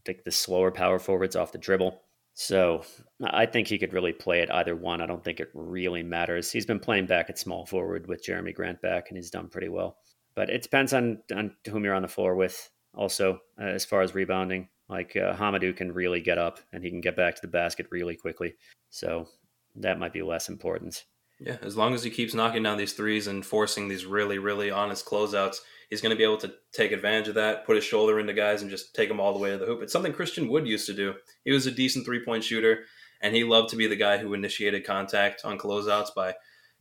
[0.07, 2.01] like the slower power forwards off the dribble.
[2.33, 2.83] So
[3.23, 5.01] I think he could really play at either one.
[5.01, 6.51] I don't think it really matters.
[6.51, 9.69] He's been playing back at small forward with Jerami Grant back, and he's done pretty
[9.69, 9.97] well.
[10.35, 12.69] But it depends on on whom you're on the floor with.
[12.93, 16.89] Also, uh, as far as rebounding, like uh, Hamidou can really get up and he
[16.89, 18.55] can get back to the basket really quickly.
[18.89, 19.27] So
[19.75, 21.03] that might be less important.
[21.39, 24.71] Yeah, as long as he keeps knocking down these threes and forcing these really, really
[24.71, 25.57] honest closeouts,
[25.89, 28.61] he's going to be able to take advantage of that, put his shoulder into guys,
[28.61, 29.81] and just take them all the way to the hoop.
[29.81, 31.13] It's something Christian Wood used to do.
[31.43, 32.85] He was a decent three point shooter,
[33.21, 36.29] and he loved to be the guy who initiated contact on closeouts by,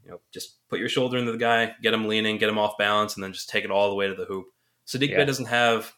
[0.05, 2.79] you know, just put your shoulder into the guy, get him leaning, get him off
[2.79, 4.47] balance, and then just take it all the way to the hoop.
[4.87, 5.17] Saddiq yeah.
[5.17, 5.93] Bey doesn't have,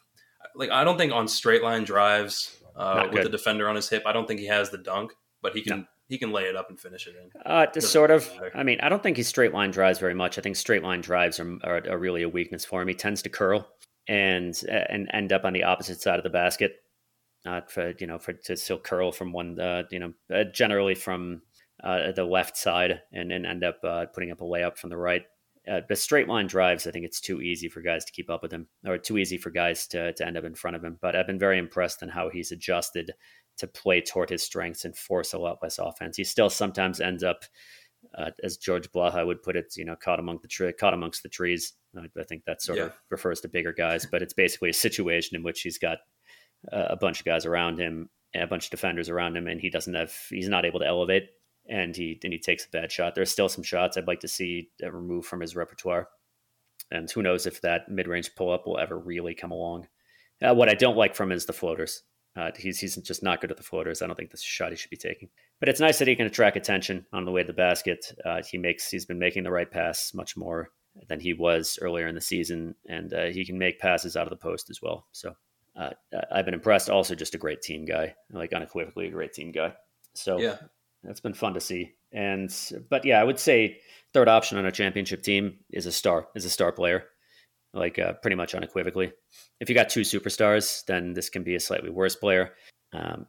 [0.57, 4.03] like, I don't think on straight line drives uh, with the defender on his hip,
[4.05, 5.79] I don't think he has the dunk, but he can.
[5.79, 7.41] No he can lay it up and finish it in.
[7.45, 8.31] Uh, just sort of.
[8.35, 8.51] Matter.
[8.55, 10.37] I mean, I don't think he straight line drives very much.
[10.37, 12.87] I think straight line drives are, are, are, really a weakness for him.
[12.87, 13.67] He tends to curl
[14.07, 16.75] and and end up on the opposite side of the basket.
[17.45, 20.95] Not for you know for to still curl from one uh, you know uh, generally
[20.95, 21.41] from
[21.83, 24.97] uh, the left side and and end up uh, putting up a layup from the
[24.97, 25.23] right.
[25.69, 28.41] Uh, the straight line drives, I think it's too easy for guys to keep up
[28.41, 30.97] with him, or too easy for guys to, to end up in front of him.
[31.01, 33.11] But I've been very impressed in how he's adjusted
[33.57, 36.15] to play toward his strengths and force a lot less offense.
[36.17, 37.43] He still sometimes ends up,
[38.17, 41.23] uh, as George Blaha would put it, you know, caught among the tre- caught amongst
[41.23, 41.73] the trees.
[41.97, 42.85] I, I think that sort yeah.
[42.85, 45.97] of refers to bigger guys, but it's basically a situation in which he's got
[46.71, 49.59] uh, a bunch of guys around him, and a bunch of defenders around him, and
[49.59, 51.29] he doesn't have, he's not able to elevate,
[51.69, 53.15] and he and he takes a bad shot.
[53.15, 56.09] There's still some shots I'd like to see removed from his repertoire,
[56.91, 59.87] and who knows if that mid range pull up will ever really come along.
[60.41, 62.03] Uh, what I don't like from him is the floaters.
[62.35, 64.01] Uh, he's he's just not good at the floaters.
[64.01, 65.29] I don't think this shot he should be taking.
[65.59, 68.13] But it's nice that he can attract attention on the way to the basket.
[68.23, 70.69] Uh, he makes he's been making the right pass much more
[71.07, 74.29] than he was earlier in the season, and uh, he can make passes out of
[74.29, 75.07] the post as well.
[75.13, 75.35] So
[75.75, 75.91] uh,
[76.31, 76.89] I've been impressed.
[76.89, 79.73] Also, just a great team guy, like unequivocally a great team guy.
[80.13, 80.57] So yeah,
[81.03, 81.93] that's been fun to see.
[82.11, 82.53] And
[82.89, 83.79] but yeah, I would say
[84.13, 87.05] third option on a championship team is a star, is a star player,
[87.73, 89.11] like uh, pretty much unequivocally.
[89.59, 92.53] If you got two superstars, then this can be a slightly worse player.
[92.93, 93.27] Um,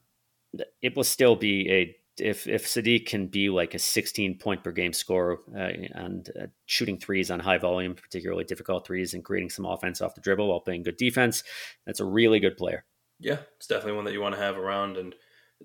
[0.80, 4.72] it will still be a if if Saddiq can be like a 16 point per
[4.72, 9.50] game scorer uh, and uh, shooting threes on high volume, particularly difficult threes, and creating
[9.50, 11.44] some offense off the dribble while playing good defense,
[11.86, 12.84] that's a really good player.
[13.20, 14.96] Yeah, it's definitely one that you want to have around.
[14.96, 15.14] And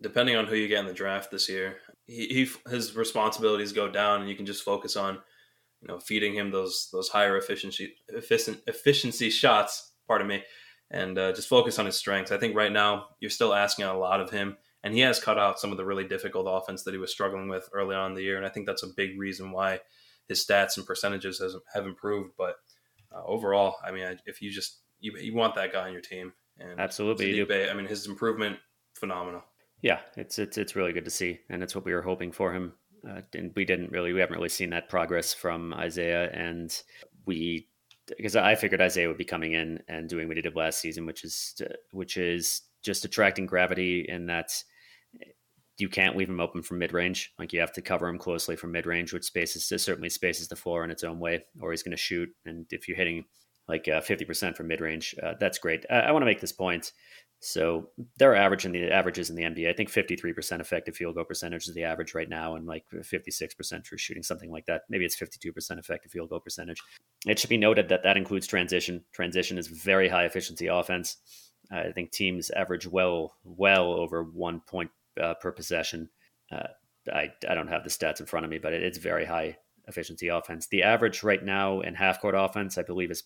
[0.02, 3.90] depending on who you get in the draft this year, he, he his responsibilities go
[3.90, 5.20] down, and you can just focus on
[5.82, 9.94] you know feeding him those those higher efficiency efficient efficiency shots.
[10.08, 10.44] Pardon me.
[10.92, 12.32] And uh, just focus on his strengths.
[12.32, 15.40] I think right now you're still asking a lot of him and he has cut
[15.40, 18.16] out some of the really difficult offense that he was struggling with early on in
[18.16, 18.38] the year.
[18.38, 19.80] And I think that's a big reason why
[20.28, 22.34] his stats and percentages has, have improved.
[22.38, 22.58] But
[23.14, 26.34] uh, overall, I mean, if you just you, you want that guy on your team,
[26.60, 28.58] and absolutely, Saddiq I mean, his improvement
[28.94, 29.44] phenomenal.
[29.84, 32.54] Yeah, it's it's it's really good to see, and it's what we were hoping for
[32.54, 32.74] him.
[33.08, 36.82] Uh, and we didn't really, we haven't really seen that progress from Isaiah, and
[37.26, 37.68] we
[38.08, 41.06] because I figured Isaiah would be coming in and doing what he did last season,
[41.06, 44.52] which is which is just attracting gravity in that
[45.78, 47.34] you can't leave him open from mid range.
[47.38, 50.56] Like you have to cover him closely from mid range, which spaces certainly spaces the
[50.56, 52.30] floor in its own way, or he's going to shoot.
[52.46, 53.26] And if you're hitting
[53.68, 55.86] like uh, 50% from mid range, uh, that's great.
[55.90, 56.94] I, I want to make this point.
[57.44, 59.70] So they're averaging the averages in the NBA.
[59.70, 63.84] I think 53% effective field goal percentage is the average right now, and like 56%
[63.84, 64.84] true shooting, something like that.
[64.90, 66.82] Maybe it's 52% effective field goal percentage.
[67.28, 69.04] It should be noted that that includes transition.
[69.12, 71.18] Transition is very high efficiency offense.
[71.70, 76.10] I think teams average well, well over one point uh, per possession.
[76.50, 76.68] Uh,
[77.14, 79.58] I, I don't have the stats in front of me, but it, it's very high
[79.90, 80.68] efficiency offense.
[80.68, 83.24] The average right now in half court offense, I believe, is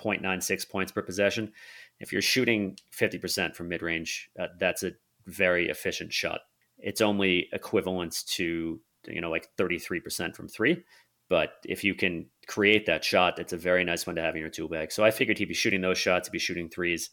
[0.00, 1.52] 0.96 points per possession.
[2.00, 4.92] If you're shooting 50% from mid range, uh, that's a
[5.26, 6.40] very efficient shot.
[6.78, 10.82] It's only equivalent to, you know, like 33% from three.
[11.28, 14.40] But if you can create that shot, it's a very nice one to have in
[14.40, 14.90] your tool bag.
[14.90, 17.10] So I figured he'd be shooting those shots, he'd be shooting threes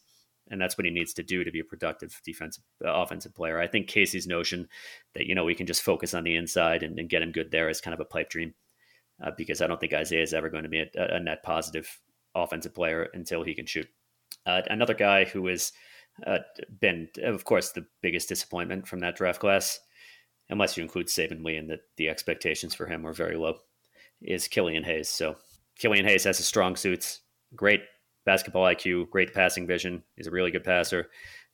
[0.50, 3.60] and that's what he needs to do to be a productive defensive uh, offensive player.
[3.60, 4.68] I think Casey's notion
[5.14, 7.50] that you know we can just focus on the inside and, and get him good
[7.50, 8.54] there is kind of a pipe dream,
[9.24, 12.00] uh, because I don't think Isaiah is ever going to be a, a, net positive
[12.34, 13.88] offensive player until he can shoot.
[14.46, 15.72] Uh, another guy who has
[16.26, 16.38] uh,
[16.80, 19.78] been, of course, the biggest disappointment from that draft class,
[20.50, 23.54] unless you include Saben Lee, and that the expectations for him were very low,
[24.22, 25.08] is Killian Hayes.
[25.08, 25.36] So
[25.78, 27.20] Killian Hayes has his strong suits,
[27.54, 27.82] great
[28.24, 30.02] basketball IQ, great passing vision.
[30.16, 31.08] He's a really good passer.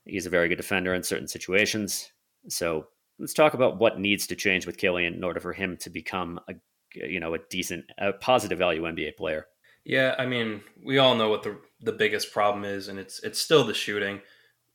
[0.05, 2.11] He's a very good defender in certain situations.
[2.49, 2.87] So
[3.19, 6.41] let's talk about what needs to change with Killian in order for him to become
[6.49, 6.55] a
[6.95, 9.47] you know a decent, a positive value NBA player.
[9.85, 13.41] Yeah, I mean, we all know what the the biggest problem is, and it's it's
[13.41, 14.21] still the shooting.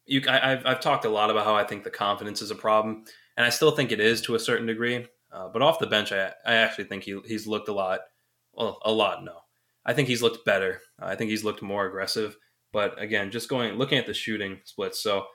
[0.05, 2.55] You, I, have I've talked a lot about how I think the confidence is a
[2.55, 5.07] problem, and I still think it is to a certain degree.
[5.31, 8.01] Uh, but off the bench, I I actually think he he's looked a lot,
[8.53, 9.23] well, a lot.
[9.23, 9.39] No,
[9.85, 10.81] I think he's looked better.
[10.99, 12.37] I think he's looked more aggressive.
[12.71, 15.01] But again, just going looking at the shooting splits.
[15.01, 15.25] So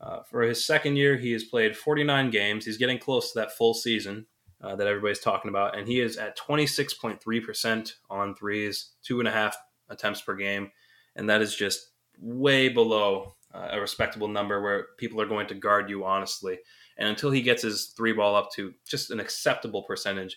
[0.00, 2.64] uh, for his second year, he has played 49 games.
[2.64, 4.26] He's getting close to that full season
[4.62, 9.32] uh, that everybody's talking about, and he is at 26.3% on threes, two and a
[9.32, 9.56] half
[9.88, 10.70] attempts per game,
[11.16, 15.54] and that is just way below uh, a respectable number where people are going to
[15.54, 16.58] guard you honestly.
[16.96, 20.36] And until he gets his three ball up to just an acceptable percentage,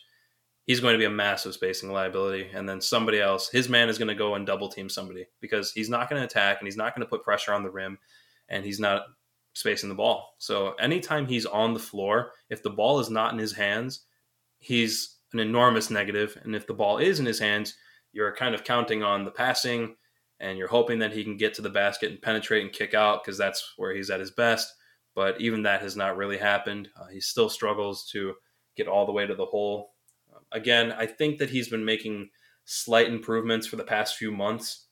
[0.66, 2.50] he's going to be a massive spacing liability.
[2.54, 5.72] And then somebody else, his man is going to go and double team somebody because
[5.72, 8.00] he's not going to attack and he's not going to put pressure on the rim
[8.50, 9.04] and he's not
[9.54, 10.36] spacing the ball.
[10.38, 14.06] So anytime he's on the floor, if the ball is not in his hands,
[14.66, 16.38] he's an enormous negative.
[16.44, 17.76] And if the ball is in his hands,
[18.12, 19.96] you're kind of counting on the passing
[20.40, 23.24] and you're hoping that he can get to the basket and penetrate and kick out
[23.24, 24.74] because that's where he's at his best.
[25.14, 26.90] But even that has not really happened.
[27.00, 28.34] Uh, he still struggles to
[28.76, 29.96] get all the way to the hole
[30.52, 32.30] Again, I think that he's been making
[32.66, 34.88] slight improvements for the past few months.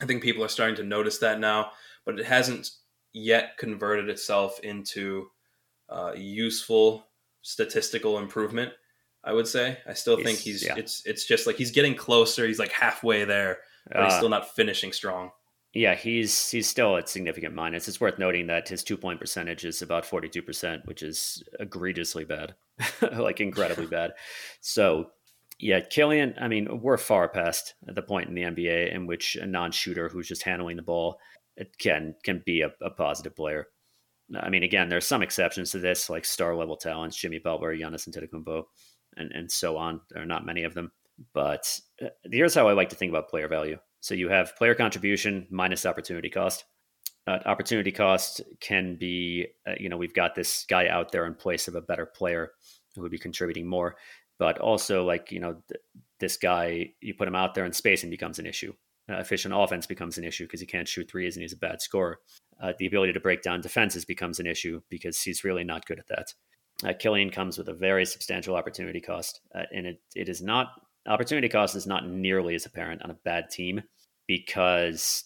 [0.00, 1.72] I think people are starting to notice that now,
[2.04, 2.70] but it hasn't
[3.12, 5.28] yet converted itself into
[5.88, 7.06] uh, useful
[7.42, 8.72] statistical improvement.
[9.24, 9.78] I would say.
[9.86, 10.74] I still he's, think he's yeah.
[10.76, 12.46] it's it's just like he's getting closer.
[12.46, 13.58] He's like halfway there,
[13.88, 15.30] but uh, he's still not finishing strong.
[15.74, 17.88] Yeah, he's he's still at significant minus.
[17.88, 21.42] It's worth noting that his two point percentage is about forty two percent, which is
[21.60, 22.54] egregiously bad,
[23.16, 24.12] like incredibly bad.
[24.60, 25.10] So,
[25.58, 26.34] yeah, Killian.
[26.40, 30.08] I mean, we're far past the point in the NBA in which a non shooter
[30.08, 31.18] who's just handling the ball
[31.78, 33.68] can can be a, a positive player.
[34.40, 38.08] I mean, again, there's some exceptions to this, like star level talents, Jimmy Butler, Giannis
[38.08, 38.64] Antetokounmpo,
[39.16, 40.00] and and so on.
[40.10, 40.92] There are not many of them,
[41.32, 43.78] but uh, here's how I like to think about player value.
[44.00, 46.64] So you have player contribution minus opportunity cost.
[47.26, 51.34] Uh, opportunity cost can be, uh, you know, we've got this guy out there in
[51.34, 52.50] place of a better player
[52.96, 53.94] who would be contributing more,
[54.38, 55.80] but also like you know, th-
[56.18, 58.72] this guy you put him out there in space and becomes an issue.
[59.10, 61.82] Uh, efficient offense becomes an issue because he can't shoot threes and he's a bad
[61.82, 62.18] scorer.
[62.60, 65.98] Uh, the ability to break down defenses becomes an issue because he's really not good
[65.98, 66.32] at that.
[66.84, 70.68] Uh, Killian comes with a very substantial opportunity cost, uh, and it, it is not
[71.06, 73.82] opportunity cost is not nearly as apparent on a bad team
[74.26, 75.24] because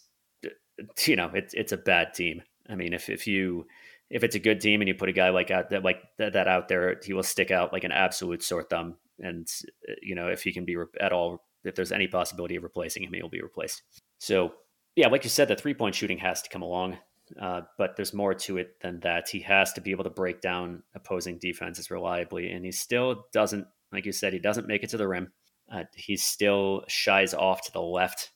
[1.06, 2.42] you know it's it's a bad team.
[2.68, 3.66] I mean, if if you
[4.10, 6.48] if it's a good team and you put a guy like out that like that,
[6.48, 8.96] out there, he will stick out like an absolute sore thumb.
[9.18, 9.48] And
[9.88, 12.62] uh, you know, if he can be re- at all, if there's any possibility of
[12.62, 13.82] replacing him, he'll be replaced.
[14.18, 14.54] So
[14.94, 16.98] yeah, like you said, the three point shooting has to come along.
[17.40, 19.28] Uh, but there's more to it than that.
[19.28, 23.66] He has to be able to break down opposing defenses reliably, and he still doesn't,
[23.92, 25.32] like you said, he doesn't make it to the rim.
[25.72, 28.30] Uh, he still shies off to the left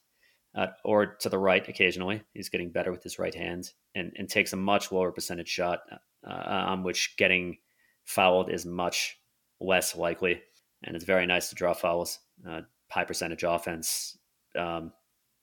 [0.54, 2.22] uh, or to the right occasionally.
[2.32, 5.80] He's getting better with his right hand and, and takes a much lower percentage shot
[6.26, 7.58] uh, on which getting
[8.04, 9.18] fouled is much
[9.60, 10.42] less likely.
[10.82, 12.18] And it's very nice to draw fouls.
[12.48, 14.18] Uh, high percentage offense,
[14.58, 14.92] um,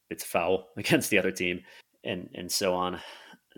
[0.10, 1.62] it's foul against the other team,
[2.04, 3.00] and and so on.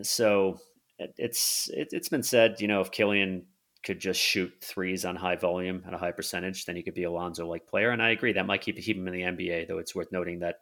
[0.04, 0.60] So
[1.00, 3.46] it's it, has been said, you know, if Killian
[3.84, 7.04] could just shoot threes on high volume at a high percentage, then he could be
[7.04, 7.92] a Lonzo like player.
[7.92, 9.68] And I agree that might keep keep him in the NBA.
[9.68, 10.58] Though it's worth noting that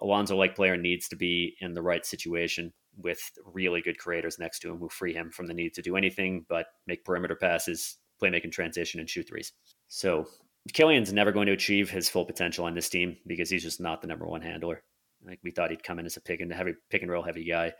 [0.00, 4.60] Alonzo like player needs to be in the right situation with really good creators next
[4.60, 7.96] to him who free him from the need to do anything but make perimeter passes,
[8.18, 9.52] play making transition, and shoot threes.
[9.88, 10.26] So
[10.72, 14.00] Killian's never going to achieve his full potential on this team because he's just not
[14.00, 14.82] the number one handler.
[15.24, 17.44] Like we thought he'd come in as a pick and heavy pick and roll heavy
[17.44, 17.72] guy,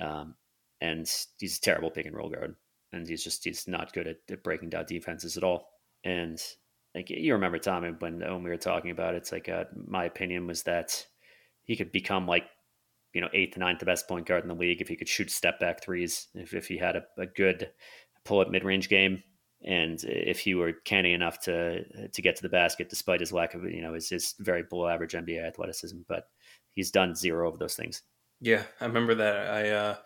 [0.00, 0.34] um,
[0.80, 2.54] and he's a terrible pick and roll guard,
[2.92, 5.68] and he's just he's not good at, at breaking down defenses at all.
[6.04, 6.40] And
[6.94, 10.04] like you remember Tommy when when we were talking about it, it's like uh, my
[10.04, 11.06] opinion was that
[11.62, 12.44] he could become like
[13.12, 15.58] you know eighth, ninth, best point guard in the league if he could shoot step
[15.58, 16.28] back threes.
[16.34, 17.70] If if he had a, a good
[18.24, 19.22] pull up mid range game,
[19.64, 23.54] and if he were canny enough to to get to the basket despite his lack
[23.54, 26.28] of you know his, his very below average NBA athleticism, but
[26.72, 28.02] he's done zero of those things.
[28.44, 29.46] Yeah, I remember that.
[29.48, 29.96] I uh,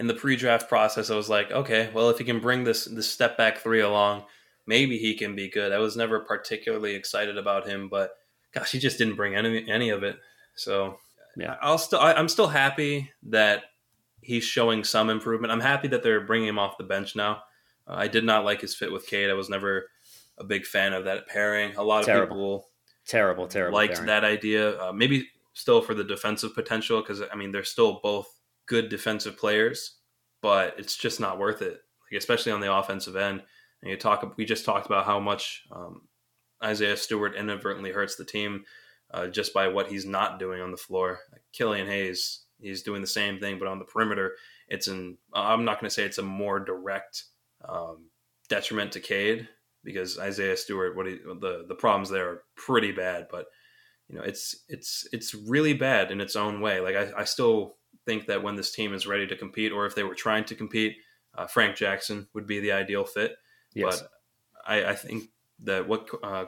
[0.00, 3.08] in the pre-draft process, I was like, okay, well, if he can bring this this
[3.08, 4.24] step back three along,
[4.66, 5.70] maybe he can be good.
[5.70, 8.10] I was never particularly excited about him, but
[8.52, 10.16] gosh, he just didn't bring any any of it.
[10.56, 10.98] So
[11.36, 13.62] yeah, I'll still I, I'm still happy that
[14.22, 15.52] he's showing some improvement.
[15.52, 17.42] I'm happy that they're bringing him off the bench now.
[17.86, 19.30] Uh, I did not like his fit with Cade.
[19.30, 19.86] I was never
[20.36, 21.76] a big fan of that pairing.
[21.76, 22.34] A lot of terrible.
[22.34, 22.68] people
[23.06, 24.08] terrible, terrible liked pairing.
[24.08, 24.80] that idea.
[24.82, 28.28] Uh, maybe still for the defensive potential because I mean they're still both
[28.66, 29.98] good defensive players,
[30.42, 33.42] but it's just not worth it, like, especially on the offensive end.
[33.82, 36.02] And you talk, we just talked about how much um,
[36.62, 38.64] Isaiah Stewart inadvertently hurts the team
[39.12, 41.20] uh, just by what he's not doing on the floor.
[41.52, 44.34] Killian Hayes, he's doing the same thing, but on the perimeter,
[44.68, 45.18] it's an.
[45.34, 47.24] I'm not going to say it's a more direct
[47.68, 48.08] um,
[48.48, 49.46] detriment to Cade
[49.84, 53.46] because Isaiah Stewart, what he, the the problems there are pretty bad, but
[54.08, 56.80] you know it's it's it's really bad in its own way.
[56.80, 59.94] Like I, I still think that when this team is ready to compete, or if
[59.94, 60.96] they were trying to compete,
[61.34, 63.36] uh, Frank Jackson would be the ideal fit.
[63.74, 64.00] Yes.
[64.00, 64.10] But
[64.66, 65.24] I, I think
[65.60, 66.46] that what uh,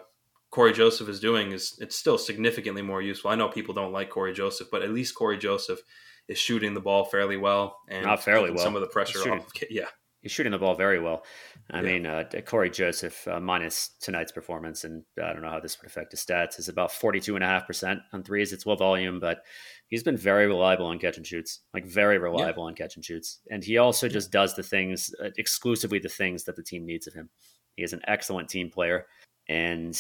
[0.50, 3.30] Cory Joseph is doing is it's still significantly more useful.
[3.30, 5.80] I know people don't like Cory Joseph, but at least Cory Joseph
[6.28, 8.62] is shooting the ball fairly well and not fairly well.
[8.62, 9.50] Some of the pressure off.
[9.70, 9.86] Yeah,
[10.20, 11.24] he's shooting the ball very well.
[11.70, 11.82] I yeah.
[11.82, 15.86] mean, uh, Cory Joseph, uh, minus tonight's performance, and I don't know how this would
[15.86, 18.52] affect his stats, is about 42.5% on threes.
[18.52, 19.42] It's low volume, but
[19.88, 22.68] he's been very reliable on catch and shoots, like very reliable yeah.
[22.68, 23.40] on catch and shoots.
[23.50, 27.06] And he also just does the things, uh, exclusively the things that the team needs
[27.06, 27.30] of him.
[27.76, 29.06] He is an excellent team player.
[29.48, 29.98] And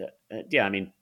[0.00, 0.92] uh, uh, yeah, I mean,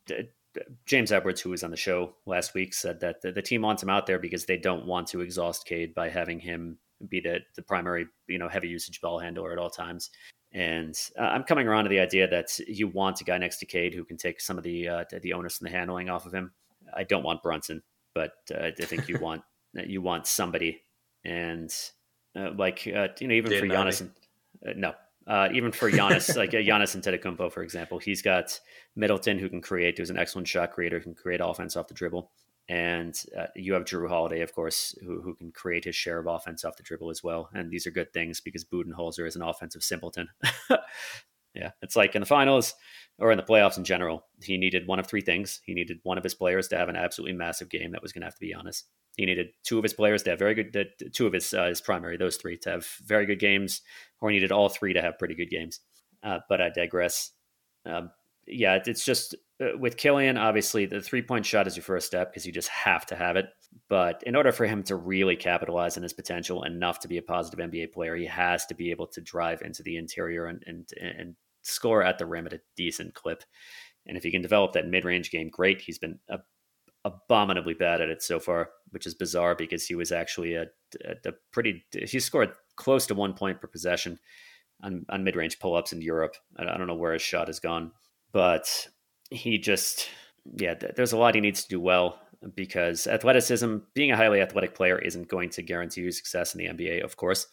[0.86, 3.82] James Edwards, who was on the show last week, said that the, the, team wants
[3.82, 6.78] him out there because they don't want to exhaust Cade by having him
[7.08, 10.10] be the, the primary, you know, heavy usage ball handler at all times.
[10.52, 13.66] And uh, I'm coming around to the idea that you want a guy next to
[13.66, 16.32] Cade who can take some of the uh, the onus and the handling off of
[16.32, 16.52] him.
[16.94, 17.82] I don't want Brunson,
[18.14, 19.42] but uh, I think you want
[19.74, 20.82] you want somebody,
[21.24, 21.70] and
[22.34, 24.94] uh, like you know, even for Giannis, and, no,
[25.26, 28.58] uh, even for Giannis, like uh, Giannis Antetokounmpo, for example, he's got
[28.96, 31.94] Middleton who can create, who's an excellent shot creator, who can create offense off the
[31.94, 32.30] dribble.
[32.68, 36.26] And uh, you have Jrue Holiday, of course, who, who can create his share of
[36.26, 37.48] offense off the dribble as well.
[37.54, 40.28] And these are good things because Budenholzer is an offensive simpleton.
[41.54, 42.74] Yeah, it's like in the finals
[43.18, 45.60] or in the playoffs in general, he needed one of three things.
[45.64, 48.20] He needed one of his players to have an absolutely massive game that was going
[48.20, 48.86] to have to be honest.
[49.16, 51.80] He needed two of his players to have very good, two of his uh, his
[51.80, 53.82] primary, those three to have very good games,
[54.20, 55.80] or he needed all three to have pretty good games.
[56.22, 57.32] Uh, but I digress.
[57.84, 58.10] Um,
[58.46, 62.30] yeah, it's just Uh, with Killian, obviously the three point shot is your first step
[62.30, 63.46] because you just have to have it.
[63.88, 67.22] But in order for him to really capitalize on his potential enough to be a
[67.22, 70.88] positive NBA player, he has to be able to drive into the interior and and,
[71.00, 73.44] and score at the rim at a decent clip.
[74.06, 75.80] And if he can develop that mid range game, great.
[75.80, 76.18] He's been
[77.04, 80.66] abominably bad at it so far, which is bizarre because he was actually a,
[81.04, 81.84] a, a pretty.
[81.92, 84.18] He scored close to one point per possession
[84.82, 86.36] on, on mid range pull ups in Europe.
[86.56, 87.92] I don't know where his shot has gone,
[88.32, 88.88] but
[89.30, 90.08] he just
[90.56, 92.18] yeah, there's a lot he needs to do well
[92.54, 96.84] because athleticism, being a highly athletic player, isn't going to guarantee you success in the
[96.84, 97.48] NBA, of course.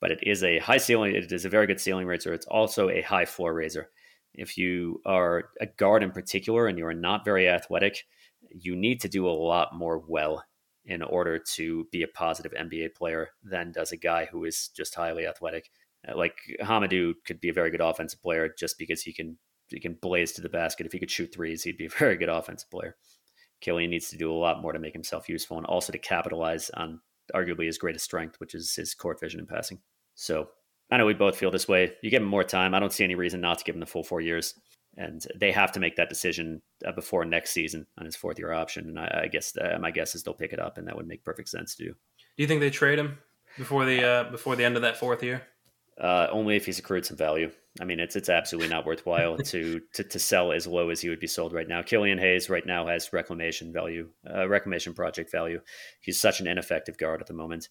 [0.00, 1.14] But it is a high ceiling.
[1.14, 2.32] It is a very good ceiling raiser.
[2.32, 3.90] It's also a high floor raiser.
[4.34, 8.04] If you are a guard in particular and you are not very athletic,
[8.50, 10.44] you need to do a lot more well
[10.84, 14.94] in order to be a positive NBA player than does a guy who is just
[14.94, 15.70] highly athletic.
[16.06, 19.38] Uh, like Hamidou could be a very good offensive player just because he can
[19.74, 20.86] he can blaze to the basket.
[20.86, 22.96] If he could shoot threes, he'd be a very good offensive player.
[23.60, 26.70] Killian needs to do a lot more to make himself useful and also to capitalize
[26.70, 27.00] on
[27.34, 29.78] arguably his greatest strength, which is his court vision and passing.
[30.14, 30.48] So
[30.90, 31.92] I know we both feel this way.
[32.02, 32.74] You give him more time.
[32.74, 34.54] I don't see any reason not to give him the full four years.
[34.96, 38.52] And they have to make that decision uh, before next season on his fourth year
[38.52, 38.88] option.
[38.88, 41.08] And I, I guess uh, my guess is they'll pick it up, and that would
[41.08, 41.90] make perfect sense to do.
[41.90, 43.18] Do you think they trade him
[43.58, 45.42] before the uh, before the end of that fourth year?
[46.00, 47.50] Uh, only if he's accrued some value.
[47.80, 51.08] I mean, it's it's absolutely not worthwhile to, to to sell as low as he
[51.08, 51.82] would be sold right now.
[51.82, 55.60] Killian Hayes right now has reclamation value, uh, reclamation project value.
[56.00, 57.68] He's such an ineffective guard at the moment,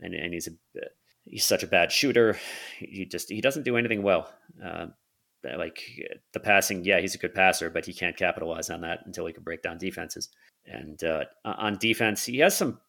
[0.00, 0.52] and and he's a
[1.24, 2.38] he's such a bad shooter.
[2.78, 4.32] He just he doesn't do anything well.
[4.64, 4.86] Uh,
[5.58, 5.82] like
[6.32, 9.32] the passing, yeah, he's a good passer, but he can't capitalize on that until he
[9.32, 10.30] can break down defenses.
[10.66, 12.80] And uh, on defense, he has some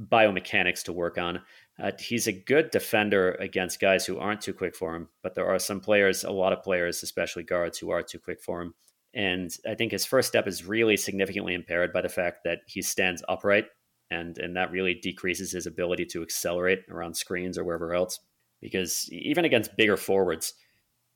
[0.00, 1.40] biomechanics to work on.
[1.82, 5.46] Uh, he's a good defender against guys who aren't too quick for him, but there
[5.46, 8.74] are some players, a lot of players, especially guards, who are too quick for him.
[9.12, 12.82] And I think his first step is really significantly impaired by the fact that he
[12.82, 13.66] stands upright,
[14.10, 18.20] and and that really decreases his ability to accelerate around screens or wherever else.
[18.60, 20.54] Because even against bigger forwards,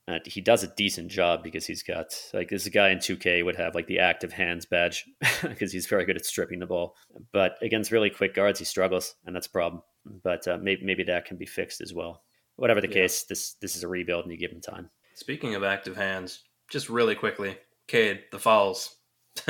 [0.09, 3.57] uh, he does a decent job because he's got like this guy in 2K would
[3.57, 5.05] have like the active hands badge
[5.43, 6.97] because he's very good at stripping the ball.
[7.33, 9.83] But against really quick guards, he struggles, and that's a problem.
[10.23, 12.23] But uh, maybe maybe that can be fixed as well.
[12.57, 12.95] Whatever the yeah.
[12.95, 14.91] case, this this is a rebuild, and you give him time.
[15.15, 18.97] Speaking of active hands, just really quickly, Cade, the fouls.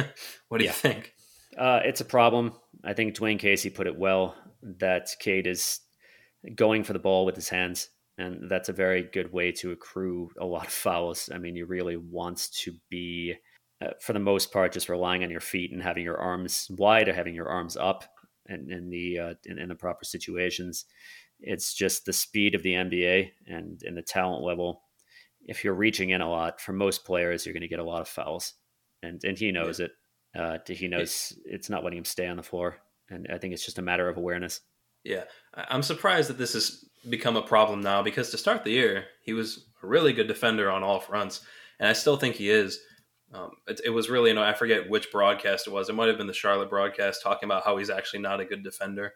[0.49, 0.71] what do yeah.
[0.71, 1.15] you think?
[1.57, 2.53] Uh, it's a problem.
[2.85, 5.81] I think Dwane Casey put it well that Cade is
[6.55, 7.89] going for the ball with his hands
[8.19, 11.31] and that's a very good way to accrue a lot of fouls.
[11.33, 13.35] I mean, you really want to be,
[13.81, 17.09] uh, for the most part, just relying on your feet and having your arms wide
[17.09, 18.05] or having your arms up
[18.49, 20.85] in, in the uh, in, in, the proper situations.
[21.41, 24.83] It's just the speed of the NBA and and the talent level.
[25.47, 28.01] If you're reaching in a lot, for most players, you're going to get a lot
[28.01, 28.55] of fouls,
[29.03, 29.87] and and he knows yeah.
[29.87, 29.93] it.
[30.37, 32.79] Uh, he knows it's not letting him stay on the floor,
[33.09, 34.61] and I think it's just a matter of awareness.
[35.05, 35.25] Yeah,
[35.55, 39.33] I'm surprised that this has become a problem now because to start the year, he
[39.33, 41.41] was a really good defender on all fronts,
[41.79, 42.81] and I still think he is.
[43.33, 45.89] Um, it, it, was really, you know, I forget which broadcast it was.
[45.89, 48.65] It might have been the Charlotte broadcast talking about how he's actually not a good
[48.65, 49.15] defender.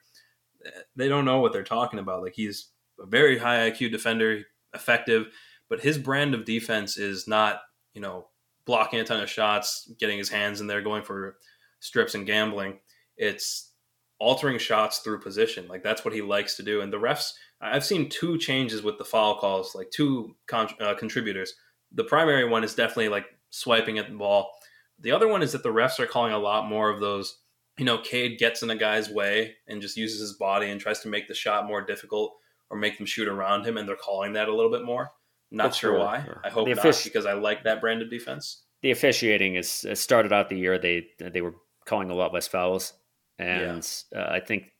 [0.95, 2.23] They don't know what they're talking about.
[2.23, 2.69] Like he's
[3.01, 4.43] a very high IQ defender,
[4.75, 5.29] effective,
[5.69, 7.63] but his brand of defense is not,
[7.95, 8.29] you know,
[8.65, 11.37] blocking a ton of shots, getting his hands in there, going for
[11.81, 12.79] strips and gambling.
[13.17, 13.73] It's
[14.19, 15.67] altering shots through position.
[15.69, 16.83] Like that's what he likes to do.
[16.83, 20.95] And the refs, I've seen two changes with the foul calls, like two con- uh,
[20.95, 21.55] contributors.
[21.93, 24.50] The primary one is definitely like swiping at the ball.
[24.98, 27.38] The other one is that the refs are calling a lot more of those.
[27.78, 31.00] You know, Cade gets in a guy's way and just uses his body and tries
[31.00, 32.34] to make the shot more difficult
[32.70, 35.12] or make them shoot around him, and they're calling that a little bit more.
[35.50, 36.26] Not That's sure why.
[36.42, 38.62] I hope the not because I like that brand of defense.
[38.80, 42.94] The officiating is started out the year they they were calling a lot less fouls
[43.38, 44.18] and yeah.
[44.18, 44.72] uh, I think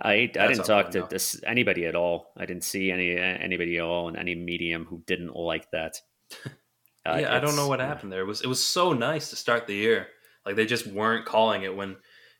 [0.00, 2.32] I I didn't talk to this anybody at all.
[2.36, 6.00] I didn't see any anybody at all in any medium who didn't like that.
[7.04, 8.20] Uh, yeah, I don't know what happened there.
[8.20, 10.08] It was it was so nice to start the year.
[10.46, 11.96] Like they just weren't calling it when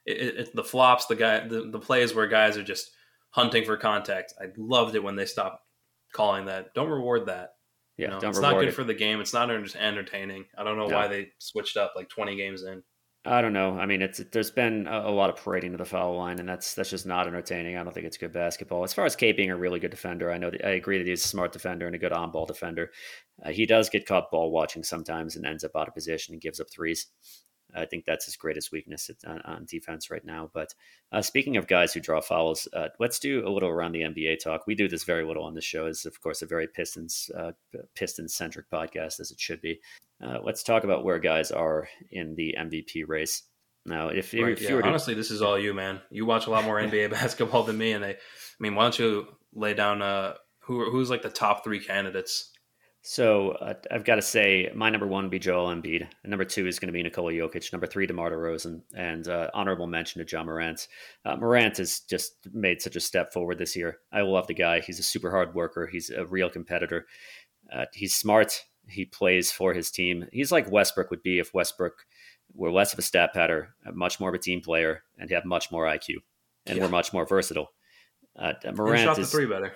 [0.07, 2.91] it, it, the flops, the guy, the, the plays where guys are just
[3.31, 4.35] hunting for contact.
[4.41, 5.63] I loved it when they stopped
[6.13, 6.75] calling that.
[6.75, 7.51] Don't reward that.
[7.97, 8.75] Yeah, you know, it's not good it.
[8.75, 9.21] for the game.
[9.21, 10.45] It's not entertaining.
[10.57, 12.83] I don't know why they switched up like 20 games in.
[13.25, 13.79] I don't know.
[13.79, 16.49] I mean, it's there's been a, a, lot of parading to the foul line, and
[16.49, 17.77] that's that's just not entertaining.
[17.77, 18.83] I don't think it's good basketball.
[18.83, 21.07] As far as Cade being a really good defender, I know that, I agree that
[21.07, 22.91] he's a smart defender and a good on-ball defender.
[23.45, 26.43] Uh, he does get caught ball watching sometimes and ends up out of position and
[26.43, 27.07] gives up threes.
[27.75, 30.51] I think that's his greatest weakness on, on defense right now.
[30.53, 30.75] But
[31.13, 34.43] uh, speaking of guys who draw fouls, uh, let's do a little around the NBA
[34.43, 34.67] talk.
[34.67, 35.87] We do this very little on the show.
[35.87, 37.53] It's of course a very Pistons uh,
[37.95, 39.81] Pistons centric podcast as it should be.
[40.23, 43.43] Uh, let's talk about where guys are in the MVP race.
[43.85, 44.69] Now, if, right, if yeah.
[44.69, 44.87] to...
[44.87, 46.01] honestly, this is all you, man.
[46.11, 48.17] You watch a lot more NBA basketball than me, and I, I
[48.61, 52.53] mean, why don't you lay down uh, who who's like the top three candidates
[53.05, 56.07] so uh, I've got to say, my number one would be Joel Embiid.
[56.25, 57.73] Number two is going to be Nikola Jokic.
[57.73, 58.81] Number three, DeMar DeRozan.
[58.95, 60.87] And uh, honorable mention to Ja Morant.
[61.25, 63.99] Uh, Morant has just made such a step forward this year.
[64.13, 64.81] I love the guy.
[64.81, 65.89] He's a super hard worker.
[65.89, 67.07] He's a real competitor.
[67.75, 68.65] Uh, he's smart.
[68.89, 70.27] He plays for his team.
[70.33, 72.07] He's like Westbrook would be if Westbrook
[72.55, 75.71] were less of a stat patter, much more of a team player, and have much
[75.71, 76.17] more IQ,
[76.67, 76.85] and yeah.
[76.85, 77.71] were much more versatile.
[78.37, 79.75] Uh, Morant shot the is, three better.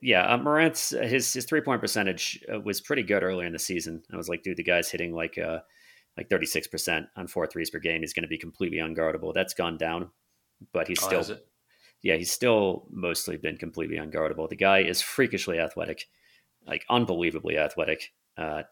[0.00, 3.58] Yeah, uh, Morant's his his three point percentage uh, was pretty good earlier in the
[3.58, 4.02] season.
[4.12, 5.60] I was like, dude, the guy's hitting like uh
[6.16, 8.00] like thirty six percent on four threes per game.
[8.00, 9.34] He's going to be completely unguardable.
[9.34, 10.10] That's gone down,
[10.72, 11.38] but he's oh, still
[12.02, 14.48] yeah, he's still mostly been completely unguardable.
[14.48, 16.06] The guy is freakishly athletic,
[16.66, 18.12] like unbelievably athletic.
[18.40, 18.62] Uh,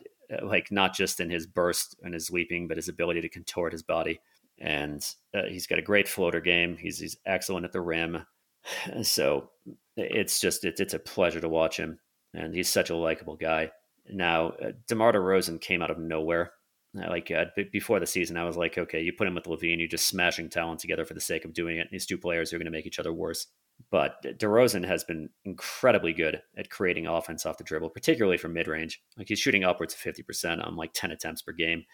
[0.42, 3.82] like not just in his burst and his leaping, but his ability to contort his
[3.82, 4.20] body.
[4.58, 6.76] And uh, he's got a great floater game.
[6.76, 8.24] He's he's excellent at the rim.
[9.02, 9.50] So
[9.96, 11.98] it's just it's it's a pleasure to watch him,
[12.34, 13.70] and he's such a likable guy.
[14.10, 16.52] Now, uh, DeMar DeRozan came out of nowhere.
[16.94, 19.88] Like uh, before the season, I was like, okay, you put him with LaVine, you're
[19.88, 21.88] just smashing talent together for the sake of doing it.
[21.92, 23.46] these two players are going to make each other worse.
[23.90, 28.66] But DeRozan has been incredibly good at creating offense off the dribble, particularly from mid
[28.66, 29.00] range.
[29.16, 31.84] Like he's shooting upwards of 50% on like 10 attempts per game.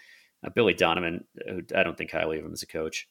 [0.46, 3.08] Uh, Billy Donovan, who I don't think highly of him as a coach,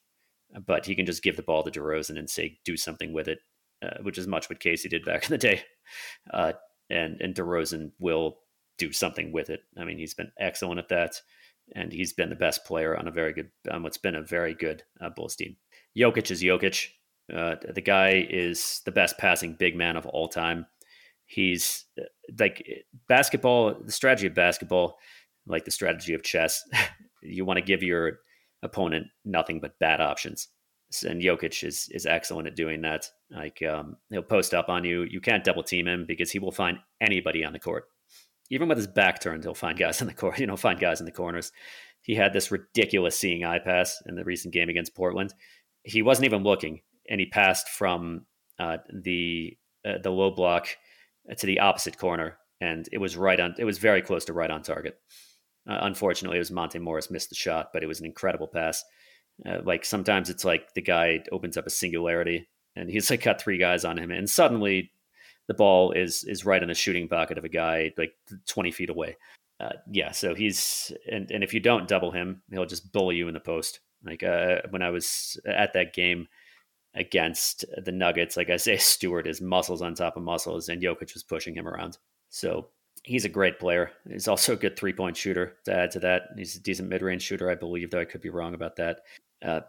[0.66, 3.40] but he can just give the ball to DeRozan and say, do something with it
[3.84, 5.62] uh, which is much what Casey did back in the day.
[6.32, 6.54] Uh,
[6.90, 8.40] and and DeRozan will
[8.78, 9.62] do something with it.
[9.78, 11.22] I mean, he's been excellent at that,
[11.76, 14.53] and he's been the best player on a very good on what's been a very
[14.53, 15.55] good uh, Bulls team.
[15.97, 16.89] Jokic is Jokic.
[17.34, 20.66] Uh, the guy is the best passing big man of all time.
[21.26, 22.03] He's uh,
[22.39, 23.76] like basketball.
[23.84, 24.97] The strategy of basketball,
[25.47, 26.64] like the strategy of chess,
[27.22, 28.20] you want to give your
[28.61, 30.47] opponent nothing but bad options
[31.01, 33.09] and Jokic is is excellent at doing that.
[33.32, 35.03] Like um, he'll post up on you.
[35.03, 37.86] You can't double team him because he will find anybody on the court.
[38.54, 40.38] Even with his back turned, he'll find guys in the court.
[40.43, 41.51] You know, find guys in the corners.
[42.01, 45.34] He had this ridiculous seeing eye pass in the recent game against Portland.
[45.84, 48.28] He wasn't even looking, and he passed from
[48.60, 50.68] uh, the uh, the low block
[51.36, 53.56] to the opposite corner, and it was right on.
[53.58, 54.99] It was very close to right on target.
[55.68, 58.84] Uh, unfortunately, it was Monte Morris missed the shot, but it was an incredible pass.
[59.49, 63.41] Uh, like sometimes it's like the guy opens up a singularity and he's like got
[63.41, 64.91] three guys on him, and suddenly
[65.48, 68.14] the ball is is right in the shooting pocket of a guy like
[68.48, 69.18] 20 feet away.
[69.60, 73.28] Uh, yeah, so he's and and if you don't double him, he'll just bully you
[73.28, 73.80] in the post.
[74.04, 76.28] Like uh, when I was at that game
[76.96, 81.14] against the Nuggets, like I say, Stewart is muscles on top of muscles, and Jokic
[81.14, 81.98] was pushing him around.
[82.30, 82.70] So
[83.04, 83.91] he's a great player.
[84.10, 85.58] He's also a good three point shooter.
[85.66, 88.22] To add to that, he's a decent mid range shooter, I believe, though I could
[88.22, 89.02] be wrong about that.
[89.44, 89.62] Uh,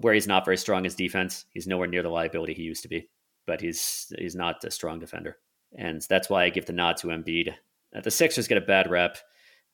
[0.00, 1.44] where he's not very strong is defense.
[1.50, 3.08] He's nowhere near the liability he used to be,
[3.46, 5.36] but he's he's not a strong defender,
[5.76, 7.54] and that's why I give the nod to Embiid.
[7.94, 9.18] Uh, the Sixers get a bad rep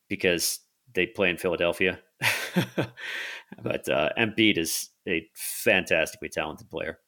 [0.08, 0.60] because
[0.94, 1.98] they play in Philadelphia,
[3.62, 6.98] but uh, Embiid is a fantastically talented player.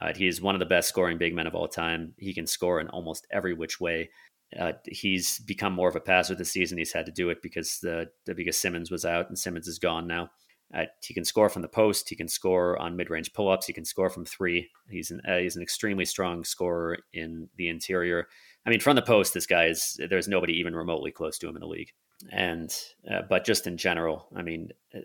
[0.00, 2.14] Uh, he is one of the best scoring big men of all time.
[2.16, 4.10] He can score in almost every which way.
[4.58, 6.78] Uh, he's become more of a passer this season.
[6.78, 10.06] He's had to do it because the because Simmons was out and Simmons is gone
[10.06, 10.30] now.
[10.72, 12.08] Uh, he can score from the post.
[12.08, 13.66] He can score on mid-range pull-ups.
[13.66, 14.68] He can score from three.
[14.88, 18.28] He's an uh, he's an extremely strong scorer in the interior.
[18.66, 21.56] I mean, from the post, this guy is there's nobody even remotely close to him
[21.56, 21.90] in the league.
[22.30, 22.72] And
[23.10, 25.00] uh, but just in general, I mean, uh,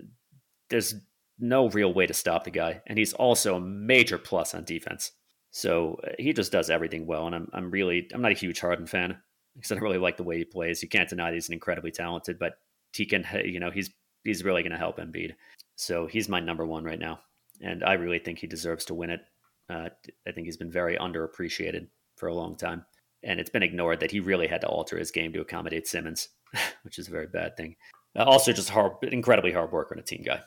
[0.69, 0.95] there's
[1.39, 5.11] no real way to stop the guy, and he's also a major plus on defense.
[5.51, 8.59] So uh, he just does everything well, and I'm I'm really I'm not a huge
[8.59, 9.17] Harden fan
[9.55, 10.83] because I don't really like the way he plays.
[10.83, 12.53] You can't deny that he's an incredibly talented, but
[12.93, 13.89] he can you know he's
[14.25, 15.35] he's really going to help Embiid.
[15.75, 17.19] So he's my number one right now,
[17.61, 19.21] and I really think he deserves to win it.
[19.69, 19.89] Uh,
[20.27, 22.85] I think he's been very underappreciated for a long time,
[23.23, 26.29] and it's been ignored that he really had to alter his game to accommodate Simmons,
[26.83, 27.75] which is a very bad thing.
[28.15, 30.41] Uh, also, just hard, incredibly hard worker and a team guy.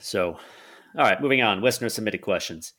[0.00, 0.38] So,
[0.96, 1.62] all right, moving on.
[1.62, 2.74] Listener submitted questions.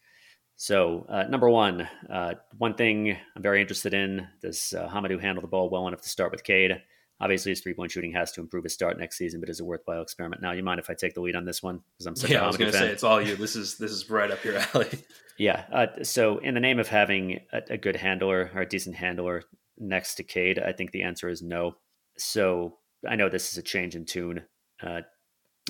[0.55, 5.41] So, uh, number one, uh, one thing I'm very interested in does uh, Hamidou handle
[5.41, 6.81] the ball well enough to start with Cade?
[7.21, 9.65] Obviously, his three point shooting has to improve his start next season, but is a
[9.65, 10.41] worthwhile experiment.
[10.41, 11.81] Now, you mind if I take the lead on this one?
[11.93, 13.35] Because I'm such yeah, I was going to say it's all you.
[13.35, 14.87] This is this is right up your alley.
[15.37, 15.65] yeah.
[15.71, 19.43] Uh, so, in the name of having a, a, good handler or a decent handler
[19.77, 21.75] next to Cade, I think the answer is no.
[22.17, 24.43] So, I know this is a change in tune.
[24.81, 25.01] Uh,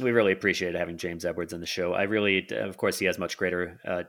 [0.02, 1.93] we really appreciate having James Edwards on the show.
[1.93, 4.04] I really, of course, he has much greater uh,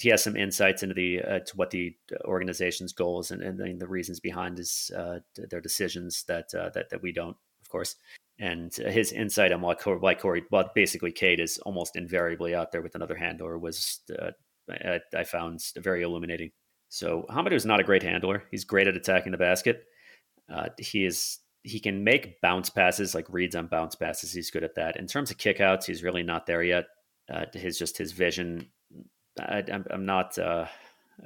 [0.00, 3.86] he has some insights into the uh, to what the organization's goals and, and the
[3.86, 7.94] reasons behind his uh, their decisions that uh, that that we don't, of course.
[8.40, 12.70] And his insight on what Cory, why Cory, well, basically Cade is almost invariably out
[12.70, 14.30] there with another handler was uh,
[14.70, 16.52] I, I, found very illuminating.
[16.88, 18.44] So Hamidou is not a great handler.
[18.52, 19.84] He's great at attacking the basket.
[20.52, 24.32] Uh, he is he can make bounce passes like reads on bounce passes.
[24.32, 24.96] He's good at that.
[24.96, 26.86] In terms of kickouts, he's really not there yet.
[27.52, 28.70] his just his vision
[29.38, 30.38] I, am not.
[30.38, 30.66] Uh,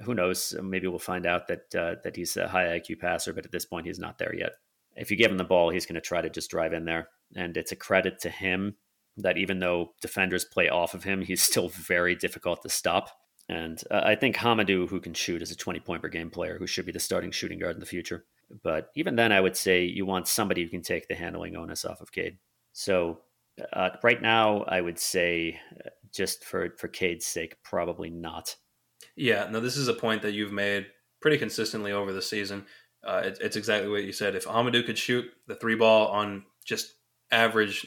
[0.04, 0.54] who knows?
[0.62, 3.64] Maybe we'll find out that uh, that he's a high IQ passer, but at this
[3.64, 4.52] point, he's not there yet.
[4.96, 7.08] If you give him the ball, he's going to try to just drive in there,
[7.34, 8.76] and it's a credit to him
[9.18, 13.10] that even though defenders play off of him, he's still very difficult to stop.
[13.48, 16.56] And uh, I think Hamidou, who can shoot, is a 20 point per game player
[16.58, 18.24] who should be the starting shooting guard in the future.
[18.62, 21.84] But even then, I would say you want somebody who can take the handling onus
[21.84, 22.38] off of Cade.
[22.72, 23.20] So
[23.72, 28.56] uh, right now, I would say uh, just for for Cade's sake, probably not.
[29.16, 30.86] Yeah, no, this is a point that you've made
[31.20, 32.66] pretty consistently over the season.
[33.04, 34.34] Uh, it, it's exactly what you said.
[34.34, 36.94] If Hamidou could shoot the three ball on just
[37.30, 37.86] average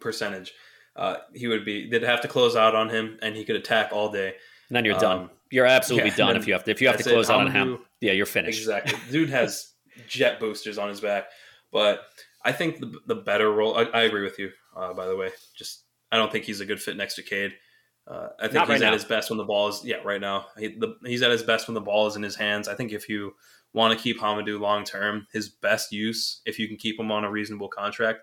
[0.00, 0.52] percentage,
[0.96, 1.88] uh, he would be.
[1.88, 4.34] They'd have to close out on him, and he could attack all day.
[4.68, 5.30] And then you're um, done.
[5.50, 6.70] You're absolutely yeah, done if you have to.
[6.70, 8.60] If you have to close out on him, yeah, you're finished.
[8.60, 8.98] Exactly.
[9.10, 9.72] Dude has
[10.08, 11.26] jet boosters on his back,
[11.70, 12.02] but
[12.44, 13.76] I think the, the better role.
[13.76, 14.50] I, I agree with you.
[14.76, 17.52] Uh, by the way, just I don't think he's a good fit next to Cade.
[18.06, 20.20] Uh, I think Not he's right at his best when the ball is yeah right
[20.20, 20.46] now.
[20.58, 22.68] He, the, he's at his best when the ball is in his hands.
[22.68, 23.34] I think if you
[23.72, 27.24] want to keep Hamidou long term, his best use if you can keep him on
[27.24, 28.20] a reasonable contract,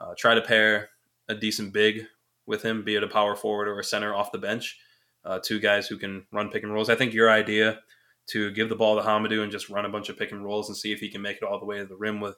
[0.00, 0.90] uh, try to pair
[1.28, 2.06] a decent big
[2.46, 4.78] with him, be it a power forward or a center off the bench,
[5.24, 6.90] uh, two guys who can run pick and rolls.
[6.90, 7.80] I think your idea
[8.28, 10.68] to give the ball to Hamidou and just run a bunch of pick and rolls
[10.68, 12.36] and see if he can make it all the way to the rim with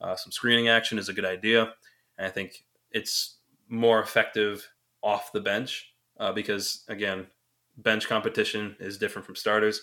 [0.00, 1.72] uh, some screening action is a good idea.
[2.18, 3.36] And I think it's
[3.68, 4.68] more effective
[5.02, 5.89] off the bench
[6.20, 7.26] uh, because again,
[7.78, 9.80] bench competition is different from starters,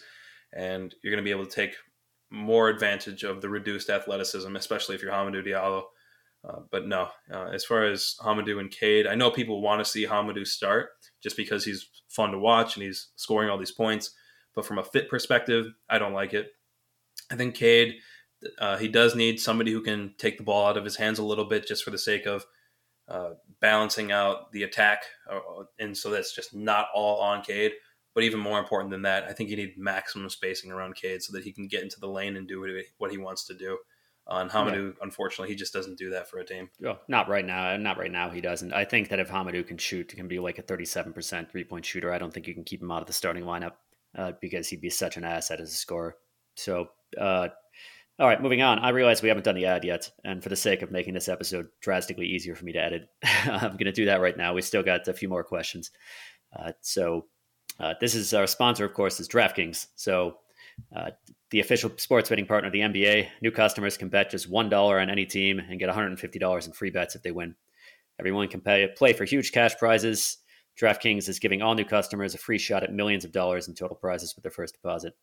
[0.54, 1.76] and you're going to be able to take
[2.30, 5.84] more advantage of the reduced athleticism, especially if you're Hamidou Diallo.
[6.48, 9.90] Uh, but no, uh, as far as Hamidou and Cade, I know people want to
[9.90, 10.90] see Hamidou start
[11.22, 14.12] just because he's fun to watch and he's scoring all these points.
[14.56, 16.52] But from a fit perspective, I don't like it.
[17.32, 17.96] I think Cade,
[18.60, 21.26] uh, he does need somebody who can take the ball out of his hands a
[21.26, 22.46] little bit just for the sake of
[23.08, 25.39] uh, balancing out the attack, uh,
[25.80, 27.74] and so that's just not all on Cade.
[28.14, 31.34] But even more important than that, I think you need maximum spacing around Cade so
[31.34, 33.78] that he can get into the lane and do what he wants to do.
[34.30, 35.03] Uh, and Hamidou, yeah.
[35.03, 36.70] unfortunately, he just doesn't do that for a team.
[36.86, 37.78] Oh, not right now.
[37.78, 38.30] Not right now.
[38.30, 38.74] He doesn't.
[38.74, 42.12] I think that if Hamidou can shoot, can be like a 37% three point shooter.
[42.12, 43.74] I don't think you can keep him out of the starting lineup
[44.18, 46.18] uh, because he'd be such an asset as a scorer.
[46.55, 47.49] So uh,
[48.20, 48.80] all right, moving on.
[48.80, 51.30] I realize we haven't done the ad yet, and for the sake of making this
[51.30, 54.53] episode drastically easier for me to edit, I'm going to do that right now.
[54.53, 55.91] We still got a few more questions.
[56.57, 57.26] Uh, so,
[57.80, 59.88] uh, this is our sponsor, of course, is DraftKings.
[59.95, 60.38] So,
[60.95, 61.11] uh,
[61.51, 63.28] the official sports betting partner of the NBA.
[63.41, 66.74] New customers can bet just one dollar on any team and get 150 dollars in
[66.74, 67.55] free bets if they win.
[68.20, 70.38] Everyone can pay, play for huge cash prizes.
[70.80, 73.95] DraftKings is giving all new customers a free shot at millions of dollars in total
[73.95, 75.13] prizes with their first deposit.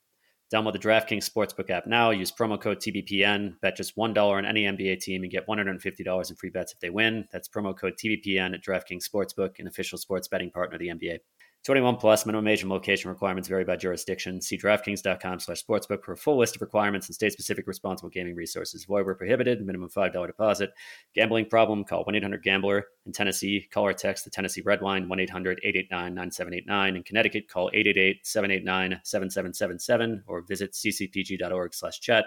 [0.55, 2.11] Download the DraftKings Sportsbook app now.
[2.11, 3.61] Use promo code TBPN.
[3.61, 6.91] Bet just $1 on any NBA team and get $150 in free bets if they
[6.91, 7.27] win.
[7.33, 11.19] That's promo code TBPN at DraftKings Sportsbook, an official sports betting partner of the NBA.
[11.65, 14.39] 21 plus minimum age and location requirements vary by jurisdiction.
[14.43, 18.85] See DraftKings.com slash sportsbook for a full list of requirements and state-specific responsible gaming resources.
[18.85, 19.65] Void where prohibited.
[19.65, 20.75] Minimum $5 deposit.
[21.15, 21.85] Gambling problem?
[21.85, 22.85] Call 1-800-GAMBLER.
[23.07, 26.97] In Tennessee, call or text the Tennessee Red Line 1-800-889-9789.
[26.97, 32.27] In Connecticut, call 888-789-7777 or visit ccpg.org slash chat.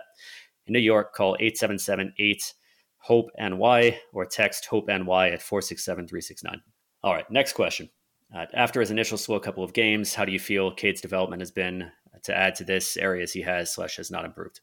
[0.65, 6.59] In New York, call 877-8-HOPE-NY or text HOPE-NY at 467-369.
[7.03, 7.91] All right, next question.
[8.35, 11.51] Uh, after his initial slow couple of games, how do you feel Cade's development has
[11.51, 11.91] been
[12.23, 14.59] to add to this areas he has slash has not improved?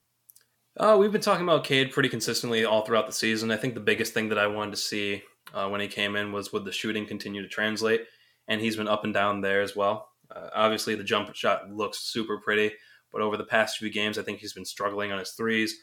[0.76, 3.50] Uh, we've been talking about Cade pretty consistently all throughout the season.
[3.50, 6.32] I think the biggest thing that I wanted to see uh, when he came in
[6.32, 8.02] was would the shooting continue to translate,
[8.48, 10.08] and he's been up and down there as well.
[10.34, 12.74] Uh, obviously, the jump shot looks super pretty,
[13.12, 15.76] but over the past few games, I think he's been struggling on his threes.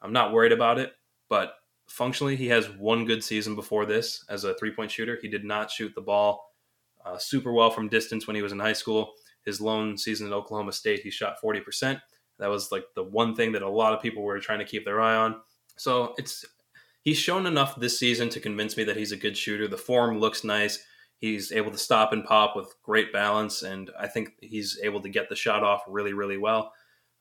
[0.00, 0.92] I'm not worried about it,
[1.28, 1.52] but
[1.88, 5.18] functionally, he has one good season before this as a three point shooter.
[5.20, 6.47] He did not shoot the ball
[7.04, 9.12] uh, super well from distance when he was in high school.
[9.44, 12.00] His lone season at Oklahoma State, he shot 40%.
[12.38, 14.84] That was like the one thing that a lot of people were trying to keep
[14.84, 15.36] their eye on.
[15.76, 16.44] So it's
[17.02, 19.68] he's shown enough this season to convince me that he's a good shooter.
[19.68, 20.84] The form looks nice.
[21.18, 25.08] He's able to stop and pop with great balance, and I think he's able to
[25.08, 26.72] get the shot off really, really well.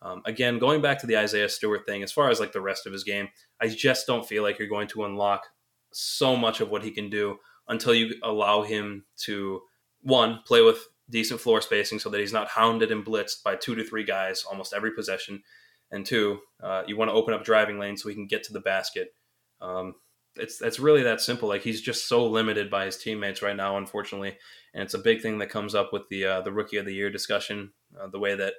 [0.03, 2.85] Um, again, going back to the Isaiah Stewart thing, as far as like the rest
[2.85, 3.27] of his game,
[3.59, 5.47] I just don't feel like you're going to unlock
[5.91, 9.61] so much of what he can do until you allow him to
[10.01, 13.75] one play with decent floor spacing so that he's not hounded and blitzed by two
[13.75, 15.41] to three guys almost every possession,
[15.91, 18.53] and two, uh, you want to open up driving lanes so he can get to
[18.53, 19.13] the basket.
[19.61, 19.95] Um,
[20.35, 21.49] it's it's really that simple.
[21.49, 24.37] Like he's just so limited by his teammates right now, unfortunately,
[24.73, 26.93] and it's a big thing that comes up with the uh, the rookie of the
[26.93, 27.71] year discussion.
[27.99, 28.53] Uh, the way that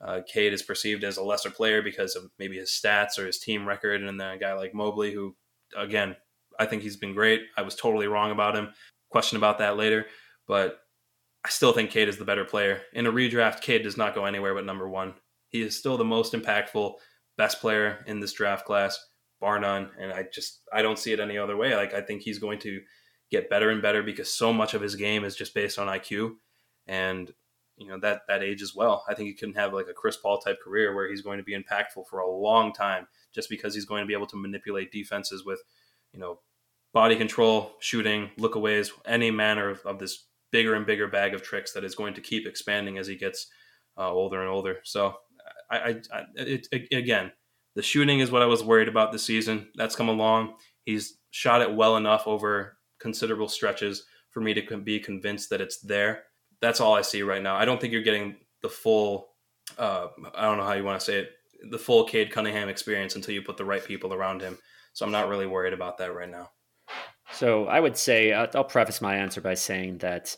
[0.00, 3.38] uh, Cade is perceived as a lesser player because of maybe his stats or his
[3.38, 5.34] team record, and then a guy like Mobley, who
[5.76, 6.16] again
[6.58, 7.42] I think he's been great.
[7.56, 8.70] I was totally wrong about him.
[9.10, 10.06] Question about that later,
[10.46, 10.80] but
[11.44, 12.82] I still think Cade is the better player.
[12.92, 15.14] In a redraft, Cade does not go anywhere but number one.
[15.48, 16.94] He is still the most impactful,
[17.36, 18.98] best player in this draft class
[19.40, 19.90] bar none.
[19.98, 21.74] And I just I don't see it any other way.
[21.74, 22.80] Like I think he's going to
[23.30, 26.34] get better and better because so much of his game is just based on IQ,
[26.86, 27.32] and
[27.76, 29.04] you know that that age as well.
[29.08, 31.44] I think he can have like a Chris Paul type career where he's going to
[31.44, 34.92] be impactful for a long time just because he's going to be able to manipulate
[34.92, 35.62] defenses with
[36.12, 36.40] you know
[36.98, 41.70] body control, shooting, lookaways, any manner of, of this bigger and bigger bag of tricks
[41.72, 43.46] that is going to keep expanding as he gets
[43.96, 44.80] uh, older and older.
[44.82, 45.14] So
[45.70, 47.30] I, I, I it, again,
[47.76, 49.68] the shooting is what I was worried about this season.
[49.76, 50.54] That's come along.
[50.86, 55.78] He's shot it well enough over considerable stretches for me to be convinced that it's
[55.78, 56.24] there.
[56.60, 57.54] That's all I see right now.
[57.54, 59.28] I don't think you're getting the full,
[59.78, 61.30] uh, I don't know how you want to say it,
[61.70, 64.58] the full Cade Cunningham experience until you put the right people around him.
[64.94, 66.50] So I'm not really worried about that right now.
[67.38, 70.36] So I would say I'll preface my answer by saying that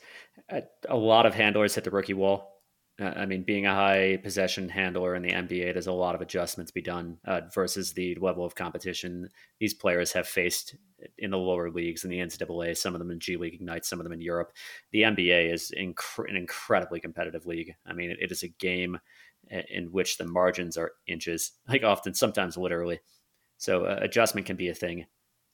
[0.50, 2.60] uh, a lot of handlers hit the rookie wall
[3.00, 6.20] uh, I mean, being a high possession handler in the NBA, there's a lot of
[6.20, 9.28] adjustments to be done uh, versus the level of competition
[9.58, 10.76] these players have faced
[11.16, 12.76] in the lower leagues in the NCAA.
[12.76, 14.52] Some of them in G League Ignite, some of them in Europe.
[14.92, 17.74] The NBA is inc- an incredibly competitive league.
[17.86, 18.98] I mean, it, it is a game
[19.48, 23.00] in which the margins are inches, like often, sometimes literally.
[23.56, 25.06] So uh, adjustment can be a thing.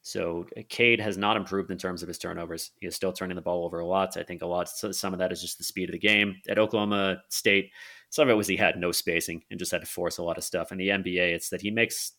[0.06, 2.70] So uh, Cade has not improved in terms of his turnovers.
[2.78, 4.16] He is still turning the ball over a lot.
[4.16, 4.68] I think a lot.
[4.68, 6.36] Some of that is just the speed of the game.
[6.48, 7.72] At Oklahoma State,
[8.10, 10.38] some of it was he had no spacing and just had to force a lot
[10.38, 10.70] of stuff.
[10.70, 12.12] In the NBA, it's that he makes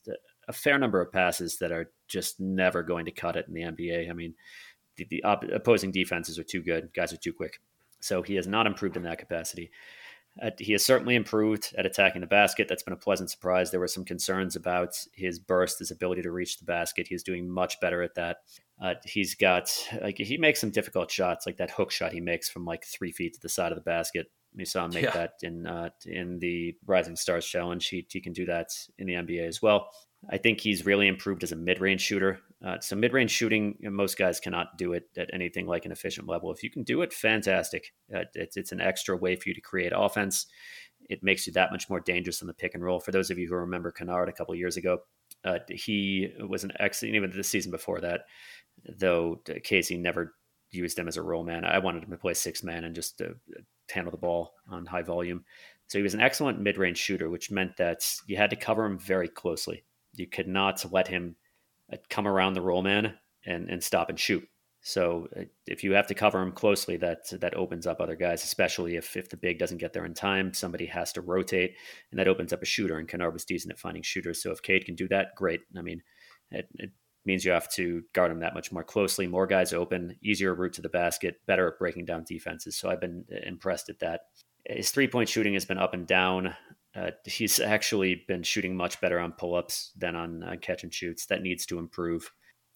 [0.50, 3.62] a fair number of passes that are just never going to cut it in the
[3.62, 4.10] NBA.
[4.10, 4.34] I mean,
[4.98, 6.90] the, the op- opposing defenses are too good.
[6.94, 7.62] Guys are too quick.
[8.02, 9.72] So he has not improved in that capacity.
[10.42, 12.68] Uh, he has certainly improved at attacking the basket.
[12.68, 13.72] That's been a pleasant surprise.
[13.72, 17.08] There were some concerns about his burst, his ability to reach the basket.
[17.08, 18.38] He's doing much better at that.
[18.82, 19.72] Uh, he's got
[20.02, 23.12] like he makes some difficult shots, like that hook shot he makes from like three
[23.12, 24.28] feet to the side of the basket.
[24.56, 25.12] We saw him make yeah.
[25.12, 27.86] that in uh, in the Rising Stars Challenge.
[27.88, 29.90] He he can do that in the NBA as well.
[30.30, 32.40] I think he's really improved as a mid range shooter.
[32.66, 36.28] Uh, so mid range shooting, most guys cannot do it at anything like an efficient
[36.28, 36.52] level.
[36.52, 37.94] If you can do it, fantastic.
[38.14, 40.48] Uh, it's, it's an extra way for you to create offense.
[41.08, 43.00] It makes you that much more dangerous in the pick and roll.
[43.00, 45.00] For those of you who remember Kennard a couple years ago,
[45.46, 48.22] uh, he was an excellent, even the season before that,
[48.98, 50.34] though Casey never
[50.72, 51.64] used him as a role man.
[51.64, 53.30] I wanted him to play six man and just uh,
[53.90, 55.46] handle the ball on high volume.
[55.88, 58.84] So he was an excellent mid range shooter, which meant that you had to cover
[58.84, 59.86] him very closely.
[60.16, 61.36] You could not let him
[61.92, 63.14] uh, come around the roll man
[63.46, 64.48] and, and stop and shoot.
[64.82, 68.44] So uh, if you have to cover him closely, that that opens up other guys,
[68.44, 70.54] especially if if the big doesn't get there in time.
[70.54, 71.76] Somebody has to rotate,
[72.12, 72.98] and that opens up a shooter.
[72.98, 74.42] And Kennard was decent at finding shooters.
[74.42, 75.62] So if Cade can do that, great.
[75.78, 76.02] I mean,
[76.52, 76.92] it, it
[77.26, 79.28] means you have to guard him that much more closely.
[79.28, 82.78] More guys open, easier route to the basket, better at breaking down defenses.
[82.78, 84.22] So I've been uh, impressed at that.
[84.66, 86.56] His three point shooting has been up and down.
[86.98, 90.94] Uh, he's actually been shooting much better on pull ups than on uh, catch and
[90.94, 91.28] shoots.
[91.28, 92.32] That needs to improve.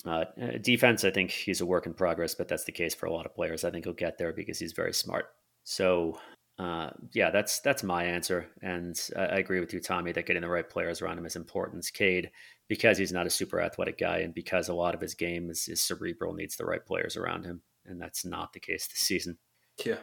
[0.06, 3.06] Uh, uh, defense, I think he's a work in progress, but that's the case for
[3.06, 3.64] a lot of players.
[3.64, 5.26] I think he'll get there because he's very smart.
[5.64, 6.20] So,
[6.60, 10.42] uh, yeah, that's that's my answer, and I, I, agree with you, Tommy, that getting
[10.42, 11.90] the right players around him is important.
[11.94, 12.32] Cade,
[12.68, 15.68] because he's not a super athletic guy, and because a lot of his game is,
[15.68, 19.38] is cerebral, needs the right players around him, and that's not the case this season.
[19.84, 19.98] Yeah,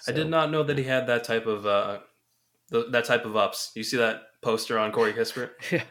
[0.00, 2.00] so, I did not know that he had that type of uh,
[2.72, 3.70] the, that type of ups.
[3.76, 5.50] You see that poster on Corey Kispert?
[5.70, 5.84] yeah,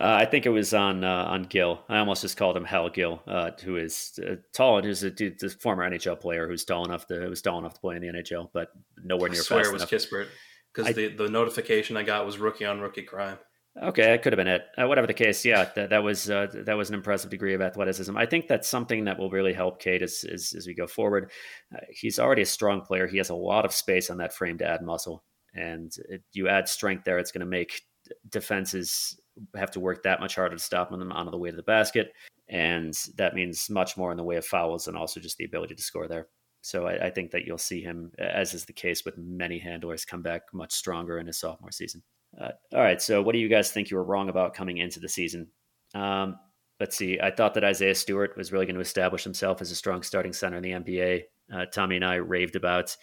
[0.00, 1.80] uh, I think it was on uh, on Gill.
[1.88, 4.82] I almost just called him Hal Gill, uh, who is uh, tall.
[4.82, 7.80] Who's a, dude, a former NHL player who's tall enough to was tall enough to
[7.80, 8.68] play in the NHL, but
[9.02, 9.40] nowhere near.
[9.40, 9.90] I swear it was enough.
[9.90, 10.26] Kispert
[10.72, 13.38] because the the notification I got was rookie on rookie crime.
[13.80, 14.64] Okay, that could have been it.
[14.76, 17.60] Uh, whatever the case, yeah, that, that was uh, that was an impressive degree of
[17.60, 18.16] athleticism.
[18.16, 21.30] I think that's something that will really help Cade as as, as we go forward.
[21.74, 23.06] Uh, he's already a strong player.
[23.06, 25.24] He has a lot of space on that frame to add muscle
[25.54, 27.82] and it, you add strength there, it's going to make
[28.30, 29.18] defenses
[29.56, 32.12] have to work that much harder to stop them on the way to the basket.
[32.48, 35.74] And that means much more in the way of fouls and also just the ability
[35.74, 36.28] to score there.
[36.60, 40.04] So I, I think that you'll see him, as is the case with many handlers,
[40.04, 42.02] come back much stronger in his sophomore season.
[42.40, 43.00] Uh, all right.
[43.00, 45.48] So what do you guys think you were wrong about coming into the season?
[45.94, 46.36] Um,
[46.80, 47.18] let's see.
[47.20, 50.32] I thought that Isaiah Stewart was really going to establish himself as a strong starting
[50.32, 51.22] center in the NBA.
[51.52, 52.96] Uh, Tommy and I raved about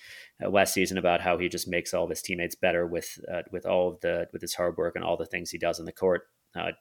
[0.44, 3.42] uh, last season about how he just makes all of his teammates better with uh,
[3.52, 5.86] with all of the with his hard work and all the things he does on
[5.86, 6.24] the court.
[6.56, 6.72] Uh,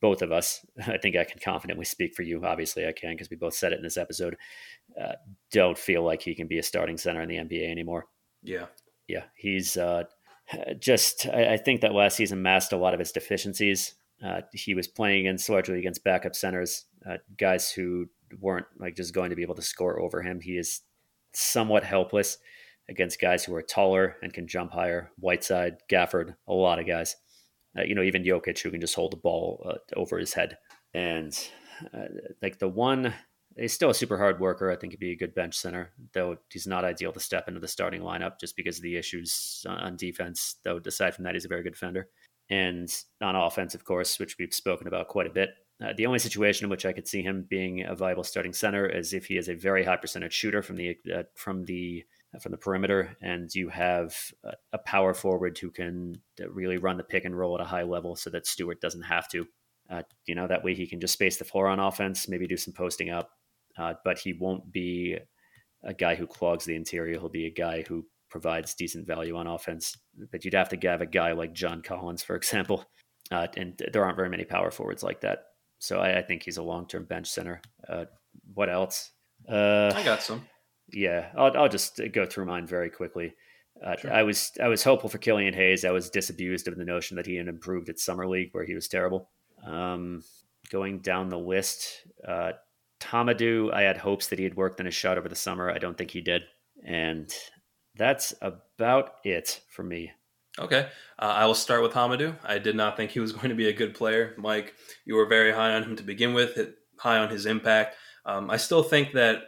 [0.00, 2.44] both of us, I think I can confidently speak for you.
[2.44, 4.36] Obviously, I can because we both said it in this episode.
[5.00, 5.12] Uh,
[5.52, 8.06] don't feel like he can be a starting center in the NBA anymore.
[8.42, 8.66] Yeah,
[9.06, 10.04] yeah, he's uh,
[10.78, 11.26] just.
[11.26, 13.94] I, I, think that last season masked a lot of his deficiencies.
[14.24, 18.06] Uh, he was playing against largely against backup centers, uh, guys who
[18.40, 20.40] weren't like just going to be able to score over him.
[20.40, 20.80] He is
[21.38, 22.38] somewhat helpless
[22.88, 25.10] against guys who are taller and can jump higher.
[25.18, 27.16] Whiteside, Gafford, a lot of guys.
[27.78, 30.56] Uh, you know, even Jokic who can just hold the ball uh, over his head.
[30.94, 31.38] And
[31.94, 32.06] uh,
[32.42, 33.12] like the one,
[33.56, 34.70] he's still a super hard worker.
[34.70, 37.60] I think he'd be a good bench center, though he's not ideal to step into
[37.60, 40.56] the starting lineup just because of the issues on defense.
[40.64, 42.08] Though aside from that, he's a very good defender.
[42.50, 42.88] And
[43.20, 45.50] on offense, of course, which we've spoken about quite a bit.
[45.82, 48.84] Uh, the only situation in which I could see him being a viable starting center
[48.86, 52.04] is if he is a very high percentage shooter from the uh, from the
[52.42, 54.14] from the perimeter, and you have
[54.72, 56.20] a power forward who can
[56.50, 59.28] really run the pick and roll at a high level, so that Stewart doesn't have
[59.28, 59.46] to.
[59.88, 62.56] Uh, you know that way he can just space the floor on offense, maybe do
[62.56, 63.30] some posting up,
[63.78, 65.16] uh, but he won't be
[65.84, 67.18] a guy who clogs the interior.
[67.18, 69.96] He'll be a guy who provides decent value on offense.
[70.30, 72.84] But you'd have to have a guy like John Collins, for example,
[73.30, 75.44] uh, and there aren't very many power forwards like that.
[75.78, 77.60] So I, I think he's a long term bench center.
[77.88, 78.06] Uh,
[78.54, 79.12] what else?
[79.48, 80.46] Uh, I got some.
[80.90, 83.34] Yeah, I'll, I'll just go through mine very quickly.
[83.84, 84.12] Uh, sure.
[84.12, 85.84] I was I was hopeful for Killian Hayes.
[85.84, 88.74] I was disabused of the notion that he had improved at summer league where he
[88.74, 89.30] was terrible.
[89.64, 90.22] Um,
[90.70, 92.52] going down the list, uh,
[93.00, 95.70] Hamidou, I had hopes that he had worked on his shot over the summer.
[95.70, 96.42] I don't think he did,
[96.84, 97.32] and
[97.94, 100.12] that's about it for me.
[100.58, 100.88] Okay,
[101.18, 102.36] uh, I will start with Hamidou.
[102.44, 104.34] I did not think he was going to be a good player.
[104.36, 106.58] Mike, you were very high on him to begin with,
[106.98, 107.96] high on his impact.
[108.26, 109.42] Um, I still think that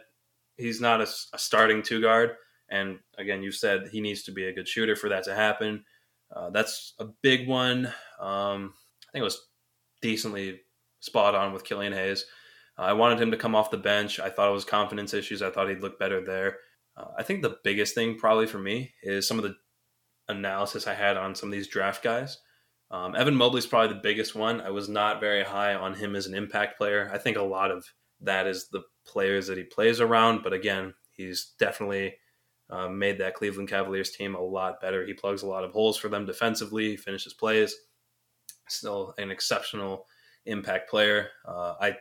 [0.57, 2.31] he's not a, a, starting two guard.
[2.69, 5.83] And again, you said he needs to be a good shooter for that to happen.
[6.33, 7.87] Uh, that's a big one.
[8.19, 9.49] Um, I think it was
[10.01, 10.61] decently
[11.01, 12.25] spot on with Killian Hayes.
[12.79, 14.19] Uh, I wanted him to come off the bench.
[14.19, 15.41] I thought it was confidence issues.
[15.41, 16.59] I thought he'd look better there.
[16.95, 19.55] Uh, I think the biggest thing probably for me is some of the
[20.27, 22.37] analysis I had on some of these draft guys.
[22.89, 24.59] Um, Evan Mobley's probably the biggest one.
[24.59, 27.09] I was not very high on him as an impact player.
[27.13, 27.85] I think a lot of
[28.19, 32.15] that is the players that he plays around, but again, he's definitely
[32.69, 35.05] uh, made that Cleveland Cavaliers team a lot better.
[35.05, 37.75] He plugs a lot of holes for them defensively, finishes plays.
[38.67, 40.05] Still an exceptional
[40.45, 41.29] impact player.
[41.45, 41.97] Uh, I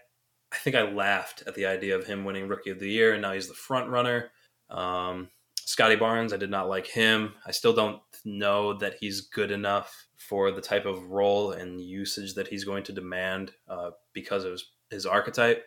[0.52, 3.22] I think I laughed at the idea of him winning Rookie of the Year, and
[3.22, 4.30] now he's the front runner.
[4.68, 5.28] Um,
[5.70, 7.34] Scottie Barnes, I did not like him.
[7.46, 12.34] I still don't know that he's good enough for the type of role and usage
[12.34, 15.64] that he's going to demand uh, because of his, his archetype.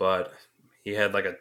[0.00, 0.32] But
[0.82, 1.36] he had like a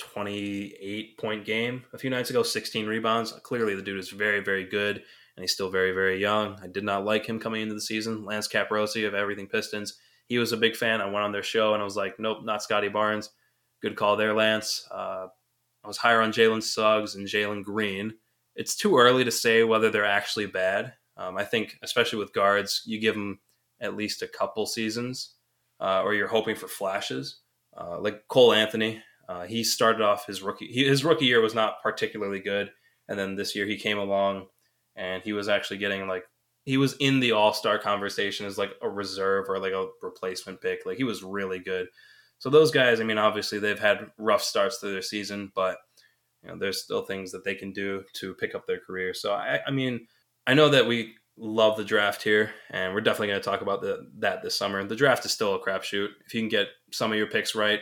[0.00, 3.30] 28 point game a few nights ago, 16 rebounds.
[3.44, 6.58] Clearly, the dude is very, very good, and he's still very, very young.
[6.60, 8.24] I did not like him coming into the season.
[8.24, 11.00] Lance Caporosi of Everything Pistons, he was a big fan.
[11.00, 13.30] I went on their show and I was like, nope, not Scottie Barnes.
[13.82, 14.84] Good call there, Lance.
[14.90, 15.28] Uh,
[15.86, 18.14] I was higher on Jalen Suggs and Jalen Green.
[18.56, 20.94] It's too early to say whether they're actually bad.
[21.16, 23.38] Um, I think, especially with guards, you give them
[23.80, 25.34] at least a couple seasons,
[25.78, 27.38] uh, or you're hoping for flashes.
[27.76, 31.54] Uh, like Cole Anthony, uh, he started off his rookie he, his rookie year was
[31.54, 32.72] not particularly good,
[33.08, 34.46] and then this year he came along
[34.96, 36.24] and he was actually getting like
[36.64, 40.60] he was in the All Star conversation as like a reserve or like a replacement
[40.60, 40.80] pick.
[40.84, 41.86] Like he was really good.
[42.38, 45.78] So those guys, I mean, obviously they've had rough starts to their season, but
[46.42, 49.14] you know, there's still things that they can do to pick up their career.
[49.14, 50.06] So I, I mean,
[50.46, 53.80] I know that we love the draft here, and we're definitely going to talk about
[53.80, 54.84] the, that this summer.
[54.84, 56.08] The draft is still a crapshoot.
[56.24, 57.80] If you can get some of your picks right,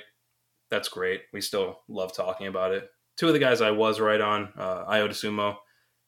[0.70, 1.22] that's great.
[1.32, 2.88] We still love talking about it.
[3.16, 5.56] Two of the guys I was right on, uh, Ayo Dosunmu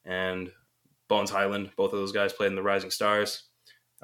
[0.05, 0.51] and
[1.07, 3.43] Bones Hyland, Both of those guys played in the Rising Stars.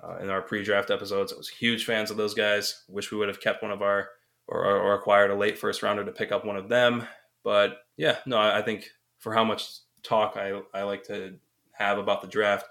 [0.01, 2.83] Uh, in our pre-draft episodes, I was huge fans of those guys.
[2.87, 4.09] Wish we would have kept one of our
[4.47, 7.07] or, or acquired a late first rounder to pick up one of them.
[7.43, 8.89] But yeah, no, I think
[9.19, 9.69] for how much
[10.03, 11.35] talk I, I like to
[11.73, 12.65] have about the draft,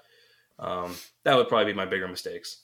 [0.58, 0.94] um,
[1.24, 2.62] that would probably be my bigger mistakes.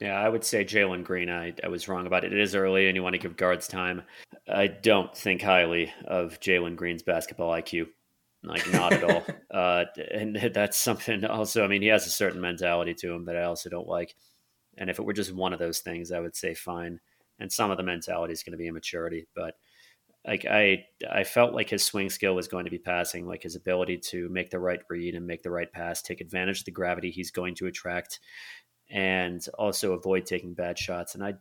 [0.00, 1.30] Yeah, I would say Jalen Green.
[1.30, 2.32] I, I was wrong about it.
[2.32, 4.02] It is early and you want to give guards time.
[4.48, 7.86] I don't think highly of Jalen Green's basketball IQ.
[8.42, 9.24] Like, not at all.
[9.52, 13.36] Uh, and that's something also, I mean, he has a certain mentality to him that
[13.36, 14.14] I also don't like.
[14.78, 17.00] And if it were just one of those things, I would say fine.
[17.42, 19.54] And some of the mentality is going to be immaturity, but
[20.26, 23.56] like I I felt like his swing skill was going to be passing, like his
[23.56, 26.70] ability to make the right read and make the right pass, take advantage of the
[26.70, 28.20] gravity he's going to attract,
[28.88, 31.14] and also avoid taking bad shots.
[31.14, 31.34] And I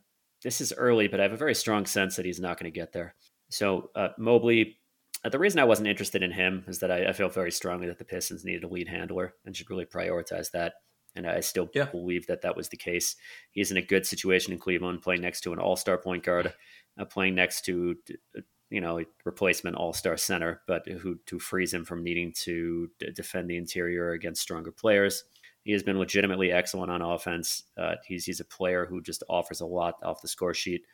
[0.43, 2.80] this is early, but I have a very strong sense that he's not going to
[2.80, 3.14] get there.
[3.49, 4.80] So uh, Mobley,
[5.24, 7.88] uh, the reason I wasn't interested in him is that I, I felt very strongly
[7.88, 10.74] that the Pistons needed a lead handler and should really prioritize that.
[11.16, 11.86] And I still yeah.
[11.86, 13.16] believe that that was the case.
[13.51, 16.53] He's in a good situation in Cleveland, playing next to an all star point guard,
[16.99, 17.95] uh, playing next to
[18.72, 23.12] you know, replacement all star center, but who to freeze him from needing to d-
[23.14, 25.26] defend the interior against stronger players.
[25.64, 27.64] He has been legitimately excellent on offense.
[27.78, 30.86] Uh, he's he's a player who just offers a lot off the score sheet.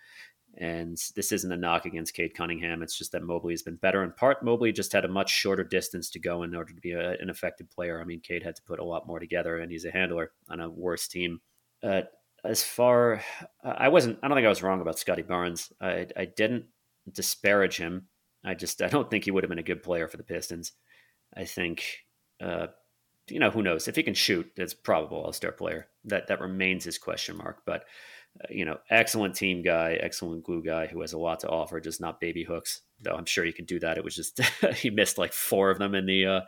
[0.60, 2.82] And this isn't a knock against Cade Cunningham.
[2.82, 4.04] It's just that Mobley has been better.
[4.04, 6.94] In part, Mobley just had a much shorter distance to go in order to be
[6.94, 8.02] a, an effective player.
[8.02, 10.60] I mean, Cade had to put a lot more together, and he's a handler on
[10.60, 11.42] a worse team.
[11.84, 12.02] Uh,
[12.44, 13.22] as far,
[13.64, 14.20] I wasn't.
[14.24, 15.72] I don't think I was wrong about Scottie Barnes.
[15.80, 16.66] I, I didn't
[17.12, 18.08] disparage him.
[18.44, 20.72] I just I don't think he would have been a good player for the Pistons.
[21.36, 21.84] I think
[22.42, 22.68] uh,
[23.30, 25.88] you know who knows if he can shoot, it's probable All Star player.
[26.06, 27.64] That that remains his question mark.
[27.66, 27.86] But
[28.50, 32.02] you know, excellent team guy, excellent glue guy who has a lot to offer, just
[32.02, 32.82] not baby hooks.
[33.02, 33.98] Though I'm sure he can do that.
[33.98, 34.40] It was just
[34.76, 36.42] he missed like four of them in the uh,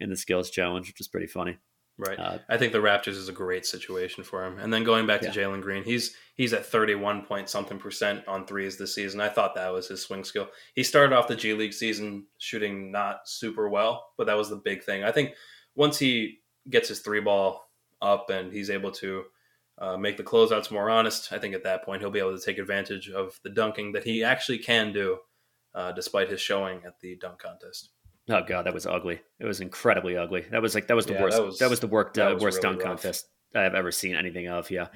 [0.00, 1.58] in the skills challenge, which is pretty funny.
[1.98, 2.18] Right.
[2.18, 4.58] Uh, I think the Raptors is a great situation for him.
[4.58, 5.32] And then going back to yeah.
[5.32, 9.20] Jalen Green, he's he's at 31 point something percent on threes this season.
[9.20, 10.48] I thought that was his swing skill.
[10.74, 14.56] He started off the G League season shooting not super well, but that was the
[14.56, 15.04] big thing.
[15.04, 15.32] I think
[15.74, 17.66] once he gets his three ball
[18.02, 19.24] up and he's able to
[19.78, 22.44] uh, make the closeouts more honest, I think at that point he'll be able to
[22.44, 25.18] take advantage of the dunking that he actually can do,
[25.74, 27.90] uh, despite his showing at the dunk contest.
[28.28, 29.20] Oh god, that was ugly.
[29.38, 30.46] It was incredibly ugly.
[30.50, 31.36] That was like that was the yeah, worst.
[31.36, 33.02] That was, that was the work, uh, was worst really dunk rough.
[33.02, 34.70] contest I've ever seen anything of.
[34.70, 34.88] Yeah,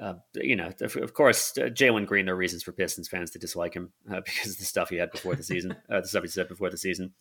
[0.00, 2.26] uh, you know, of, of course, uh, Jalen Green.
[2.26, 4.96] There are reasons for Pistons fans to dislike him uh, because of the stuff he
[4.96, 5.76] had before the season.
[5.88, 7.12] Uh, the stuff he said before the season.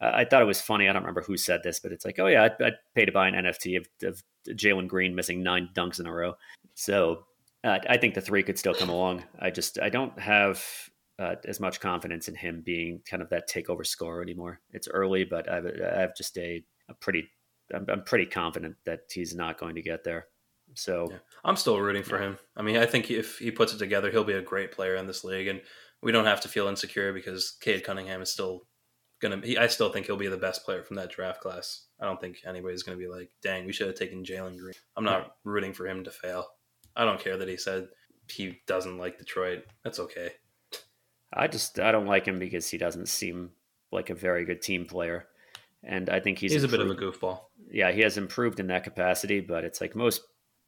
[0.00, 0.88] Uh, I thought it was funny.
[0.88, 3.12] I don't remember who said this, but it's like, oh yeah, I'd, I'd pay to
[3.12, 6.34] buy an NFT of, of Jalen Green missing nine dunks in a row.
[6.74, 7.24] So
[7.64, 9.22] I think the three could still come along.
[9.38, 10.64] I just I don't have
[11.18, 14.60] uh, as much confidence in him being kind of that takeover scorer anymore.
[14.72, 17.28] It's early, but I've, I have just a, a pretty,
[17.72, 20.26] I'm, I'm, pretty confident that he's not going to get there.
[20.74, 21.18] So yeah.
[21.44, 22.38] I'm still rooting for him.
[22.56, 25.06] I mean, I think if he puts it together, he'll be a great player in
[25.06, 25.60] this league, and
[26.02, 28.66] we don't have to feel insecure because Cade Cunningham is still
[29.22, 29.38] gonna.
[29.38, 31.86] Be, I still think he'll be the best player from that draft class.
[32.00, 35.04] I don't think anybody's gonna be like, "Dang, we should have taken Jalen Green." I'm
[35.04, 35.30] not right.
[35.44, 36.46] rooting for him to fail.
[36.94, 37.88] I don't care that he said
[38.28, 39.64] he doesn't like Detroit.
[39.84, 40.32] That's okay.
[41.32, 43.52] I just I don't like him because he doesn't seem
[43.90, 45.26] like a very good team player,
[45.82, 46.82] and I think he's he's improved.
[46.82, 47.40] a bit of a goofball.
[47.70, 50.20] Yeah, he has improved in that capacity, but it's like most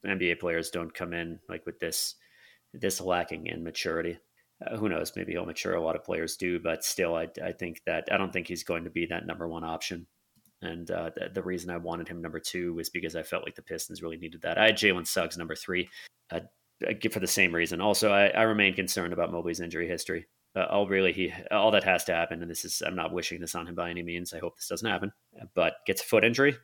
[0.06, 2.14] NBA players don't come in like with this
[2.72, 4.18] this lacking in maturity.
[4.64, 5.12] Uh, who knows?
[5.16, 5.74] Maybe he'll mature.
[5.74, 8.64] A lot of players do, but still, I, I think that I don't think he's
[8.64, 10.06] going to be that number one option.
[10.62, 13.54] And uh, the, the, reason I wanted him number two was because I felt like
[13.54, 14.56] the Pistons really needed that.
[14.56, 15.90] I had Jalen Suggs number three,
[16.30, 16.40] uh,
[17.10, 17.82] for the same reason.
[17.82, 20.26] Also, I, I remain concerned about Mobley's injury history
[20.56, 23.40] uh, all really he all that has to happen, and this is I'm not wishing
[23.40, 24.32] this on him by any means.
[24.32, 25.12] I hope this doesn't happen,
[25.54, 26.56] but gets a foot injury,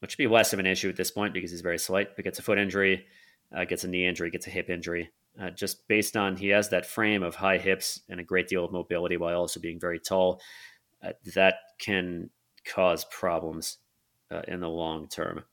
[0.00, 2.16] which would be less of an issue at this point because he's very slight.
[2.16, 3.06] But gets a foot injury,
[3.56, 5.10] uh, gets a knee injury, gets a hip injury.
[5.38, 8.64] Uh, just based on he has that frame of high hips and a great deal
[8.64, 10.40] of mobility while also being very tall,
[11.02, 12.28] uh, that can
[12.64, 13.78] cause problems
[14.30, 15.44] uh, in the long term.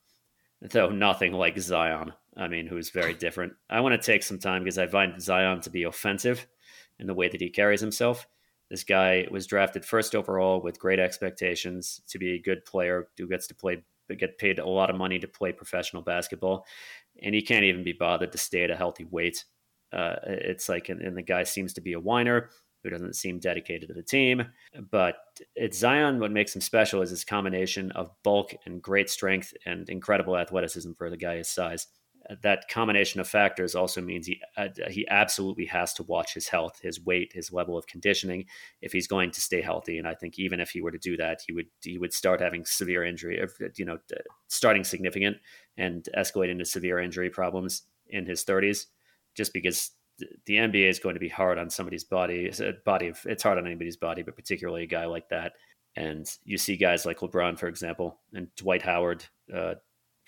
[0.62, 2.14] Though nothing like Zion.
[2.36, 3.54] I mean, who's very different.
[3.70, 6.48] I want to take some time because I find Zion to be offensive
[7.00, 8.28] in the way that he carries himself.
[8.70, 13.28] This guy was drafted first overall with great expectations to be a good player who
[13.28, 13.84] gets to play,
[14.18, 16.66] get paid a lot of money to play professional basketball,
[17.22, 19.46] and he can't even be bothered to stay at a healthy weight.
[19.94, 22.50] Uh, it's like, and, and the guy seems to be a whiner
[22.84, 24.46] who doesn't seem dedicated to the team.
[24.92, 25.18] But
[25.56, 26.20] it's Zion.
[26.20, 30.92] What makes him special is his combination of bulk and great strength and incredible athleticism
[30.94, 31.88] for the guy his size
[32.42, 36.80] that combination of factors also means he uh, he absolutely has to watch his health,
[36.82, 38.46] his weight, his level of conditioning
[38.82, 39.98] if he's going to stay healthy.
[39.98, 42.42] And I think even if he were to do that, he would he would start
[42.42, 43.42] having severe injury,
[43.76, 43.98] you know,
[44.48, 45.38] starting significant
[45.78, 48.88] and escalating to severe injury problems in his 30s,
[49.38, 52.46] just because the NBA is going to be hard on somebody's body.
[52.46, 55.54] It's body it's hard on anybody's body, but particularly a guy like that.
[55.96, 59.24] And you see guys like LeBron, for example, and Dwight Howard,
[59.54, 59.76] uh,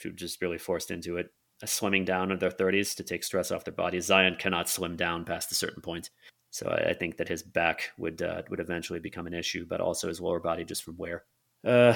[0.02, 1.32] who just really forced into it
[1.66, 4.00] swimming down in their 30s to take stress off their body.
[4.00, 6.10] Zion cannot swim down past a certain point.
[6.52, 10.08] So I, think that his back would uh, would eventually become an issue, but also
[10.08, 11.26] his lower body just from wear.
[11.64, 11.96] Uh,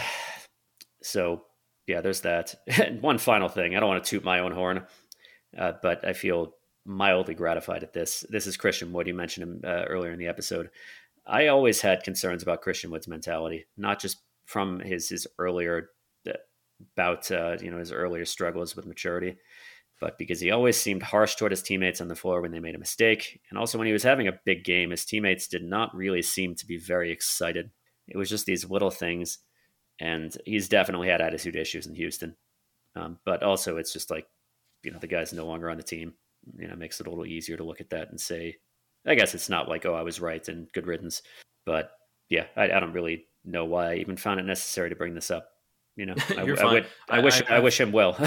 [1.01, 1.45] so
[1.87, 2.53] yeah, there's that.
[2.67, 4.85] And one final thing, I don't want to toot my own horn.
[5.57, 6.55] Uh, but I feel
[6.85, 8.25] mildly gratified at this.
[8.29, 9.07] This is Christian Wood.
[9.07, 10.69] You mentioned him uh, earlier in the episode.
[11.25, 15.89] I always had concerns about Christian Wood's mentality, not just from his his earlier
[16.95, 19.37] about uh, you know his earlier struggles with maturity,
[19.99, 22.75] but because he always seemed harsh toward his teammates on the floor when they made
[22.75, 25.95] a mistake, and also when he was having a big game, his teammates did not
[25.95, 27.71] really seem to be very excited.
[28.07, 29.39] It was just these little things,
[29.99, 32.35] and he's definitely had attitude issues in Houston.
[32.95, 34.27] Um, but also, it's just like
[34.83, 36.13] you know the guy's no longer on the team.
[36.57, 38.57] You know, makes it a little easier to look at that and say,
[39.05, 41.21] I guess it's not like oh I was right and good riddance,
[41.65, 41.91] but
[42.29, 45.31] yeah, I, I don't really know why I even found it necessary to bring this
[45.31, 45.49] up.
[45.95, 48.17] You know, I, I, would, I, wish I, wish him well.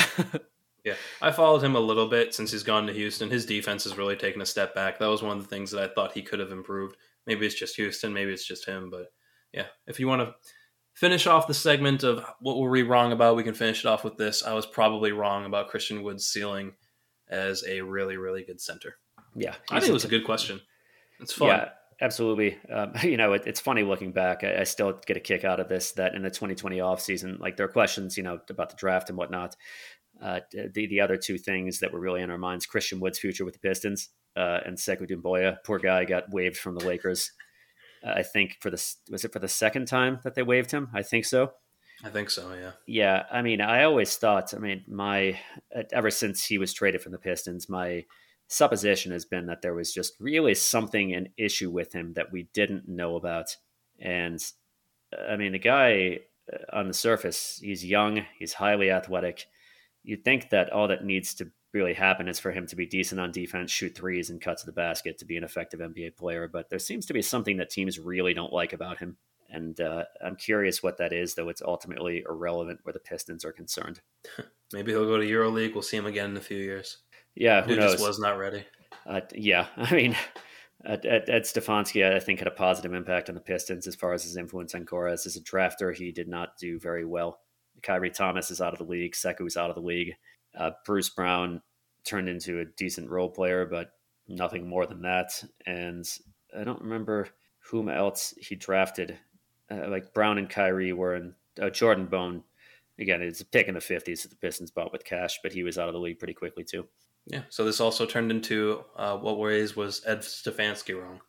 [0.85, 3.31] yeah, I followed him a little bit since he's gone to Houston.
[3.31, 4.99] His defense has really taken a step back.
[4.99, 6.97] That was one of the things that I thought he could have improved.
[7.27, 9.07] Maybe it's just Houston, maybe it's just him, but
[9.53, 10.35] yeah, if you want to
[10.95, 14.05] finish off the segment of what were we wrong about, we can finish it off
[14.05, 14.45] with this.
[14.45, 16.73] I was probably wrong about Christian Wood's ceiling
[17.29, 18.97] as a really, really good center.
[19.35, 20.61] Yeah, I think it was a good question.
[21.21, 21.49] It's fun.
[21.49, 21.69] Yeah,
[22.01, 22.59] absolutely.
[22.73, 24.45] Um, you know, it, it's funny looking back.
[24.45, 27.39] I, I, still get a kick out of this that in the 2020 off season,
[27.41, 29.57] like there are questions, you know, about the draft and whatnot.
[30.23, 33.45] Uh, the the other two things that were really in our minds: Christian Wood's future
[33.45, 35.59] with the Pistons uh, and Sekou Doumbouya.
[35.65, 37.33] Poor guy got waived from the Lakers.
[38.05, 40.89] Uh, I think for the was it for the second time that they waived him?
[40.95, 41.53] I think so.
[42.05, 42.53] I think so.
[42.53, 42.73] Yeah.
[42.87, 43.23] Yeah.
[43.31, 44.55] I mean, I always thought.
[44.55, 45.39] I mean, my
[45.93, 48.05] ever since he was traded from the Pistons, my
[48.49, 52.49] supposition has been that there was just really something an issue with him that we
[52.53, 53.57] didn't know about.
[53.99, 54.45] And
[55.29, 56.21] I mean, the guy
[56.53, 59.47] uh, on the surface, he's young, he's highly athletic.
[60.03, 63.21] You'd think that all that needs to really happen is for him to be decent
[63.21, 66.49] on defense, shoot threes, and cut to the basket to be an effective NBA player.
[66.49, 69.17] But there seems to be something that teams really don't like about him.
[69.51, 73.53] And uh, I'm curious what that is, though it's ultimately irrelevant where the Pistons are
[73.53, 74.01] concerned.
[74.73, 75.75] Maybe he'll go to EuroLeague.
[75.75, 76.99] We'll see him again in a few years.
[77.35, 77.93] Yeah, who Dude knows?
[77.93, 78.65] just was not ready.
[79.07, 80.17] Uh, yeah, I mean,
[80.85, 84.25] Ed, Ed Stefanski, I think, had a positive impact on the Pistons as far as
[84.25, 85.27] his influence on Gores.
[85.27, 87.41] As a drafter, he did not do very well.
[87.83, 89.15] Khyri Thomas is out of the league.
[89.15, 90.15] is out of the league.
[90.59, 91.61] Uh, Bruce Brown
[92.05, 93.91] turned into a decent role player, but
[94.29, 95.43] nothing more than that.
[95.67, 96.05] And
[96.59, 97.29] I don't remember
[97.71, 99.19] whom else he drafted.
[99.71, 102.43] Uh, like Brown and Khyri were in uh, Jordan Bone.
[102.99, 105.63] Again, it's a pick in the 50s that the Pistons bought with cash, but he
[105.63, 106.87] was out of the league pretty quickly, too.
[107.27, 107.43] Yeah.
[107.49, 111.21] So this also turned into uh, what ways was Ed Stefanski wrong?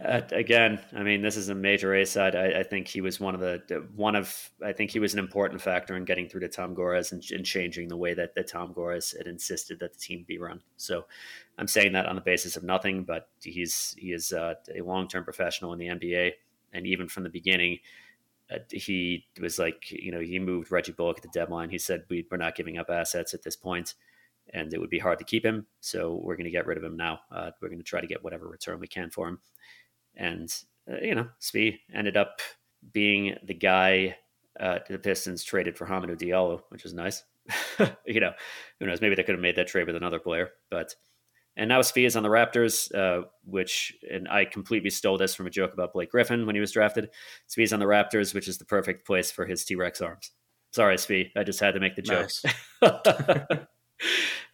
[0.00, 2.36] Again, I mean, this is a major A side.
[2.36, 4.50] I, I, think he was one of the one of.
[4.64, 7.44] I think he was an important factor in getting through to Tom Gores and, and
[7.44, 10.60] changing the way that, that Tom Gores had insisted that the team be run.
[10.76, 11.06] So,
[11.56, 15.08] I'm saying that on the basis of nothing, but he's he is uh, a long
[15.08, 16.32] term professional in the NBA,
[16.72, 17.78] and even from the beginning,
[18.50, 21.70] uh, he was like, you know, he moved Reggie Bullock at the deadline.
[21.70, 23.94] He said, we, we're not giving up assets at this point,
[24.54, 25.66] and it would be hard to keep him.
[25.80, 27.20] So we're going to get rid of him now.
[27.30, 29.38] Uh, we're going to try to get whatever return we can for him.
[30.16, 30.54] And,
[30.90, 32.40] uh, you know, Svi ended up
[32.92, 34.16] being the guy
[34.58, 37.22] uh, the Pistons traded for Hamidou Diallo, which was nice.
[38.06, 38.32] you know,
[38.78, 39.00] who knows?
[39.00, 40.94] Maybe they could have made that trade with another player, but
[41.56, 45.48] and now Svi is on the Raptors, uh, which, and I completely stole this from
[45.48, 47.10] a joke about Blake Griffin when he was drafted.
[47.48, 50.30] Svi is on the Raptors, which is the perfect place for his T Rex arms.
[50.72, 51.30] Sorry, Svi.
[51.36, 52.30] I just had to make the joke.
[52.82, 53.58] Nice.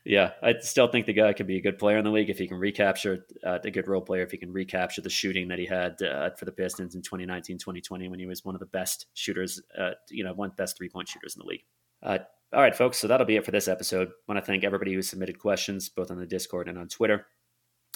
[0.04, 2.38] yeah, I still think the guy could be a good player in the league if
[2.38, 5.58] he can recapture uh, a good role player, if he can recapture the shooting that
[5.58, 8.66] he had uh, for the Pistons in 2019, 2020, when he was one of the
[8.66, 11.64] best shooters, uh, you know, one best three point shooters in the league.
[12.02, 12.18] Uh,
[12.52, 12.98] all right, folks.
[12.98, 14.08] So that'll be it for this episode.
[14.08, 17.26] I want to thank everybody who submitted questions, both on the Discord and on Twitter.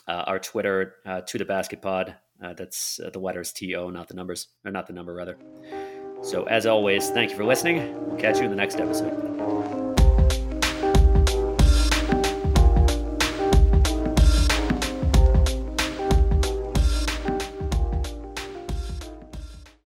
[0.07, 2.17] Uh, our Twitter, uh, to the basket pod.
[2.41, 5.37] That's the letters T O, not the numbers, or not the number, rather.
[6.23, 8.07] So, as always, thank you for listening.
[8.07, 9.58] We'll catch you in the next episode.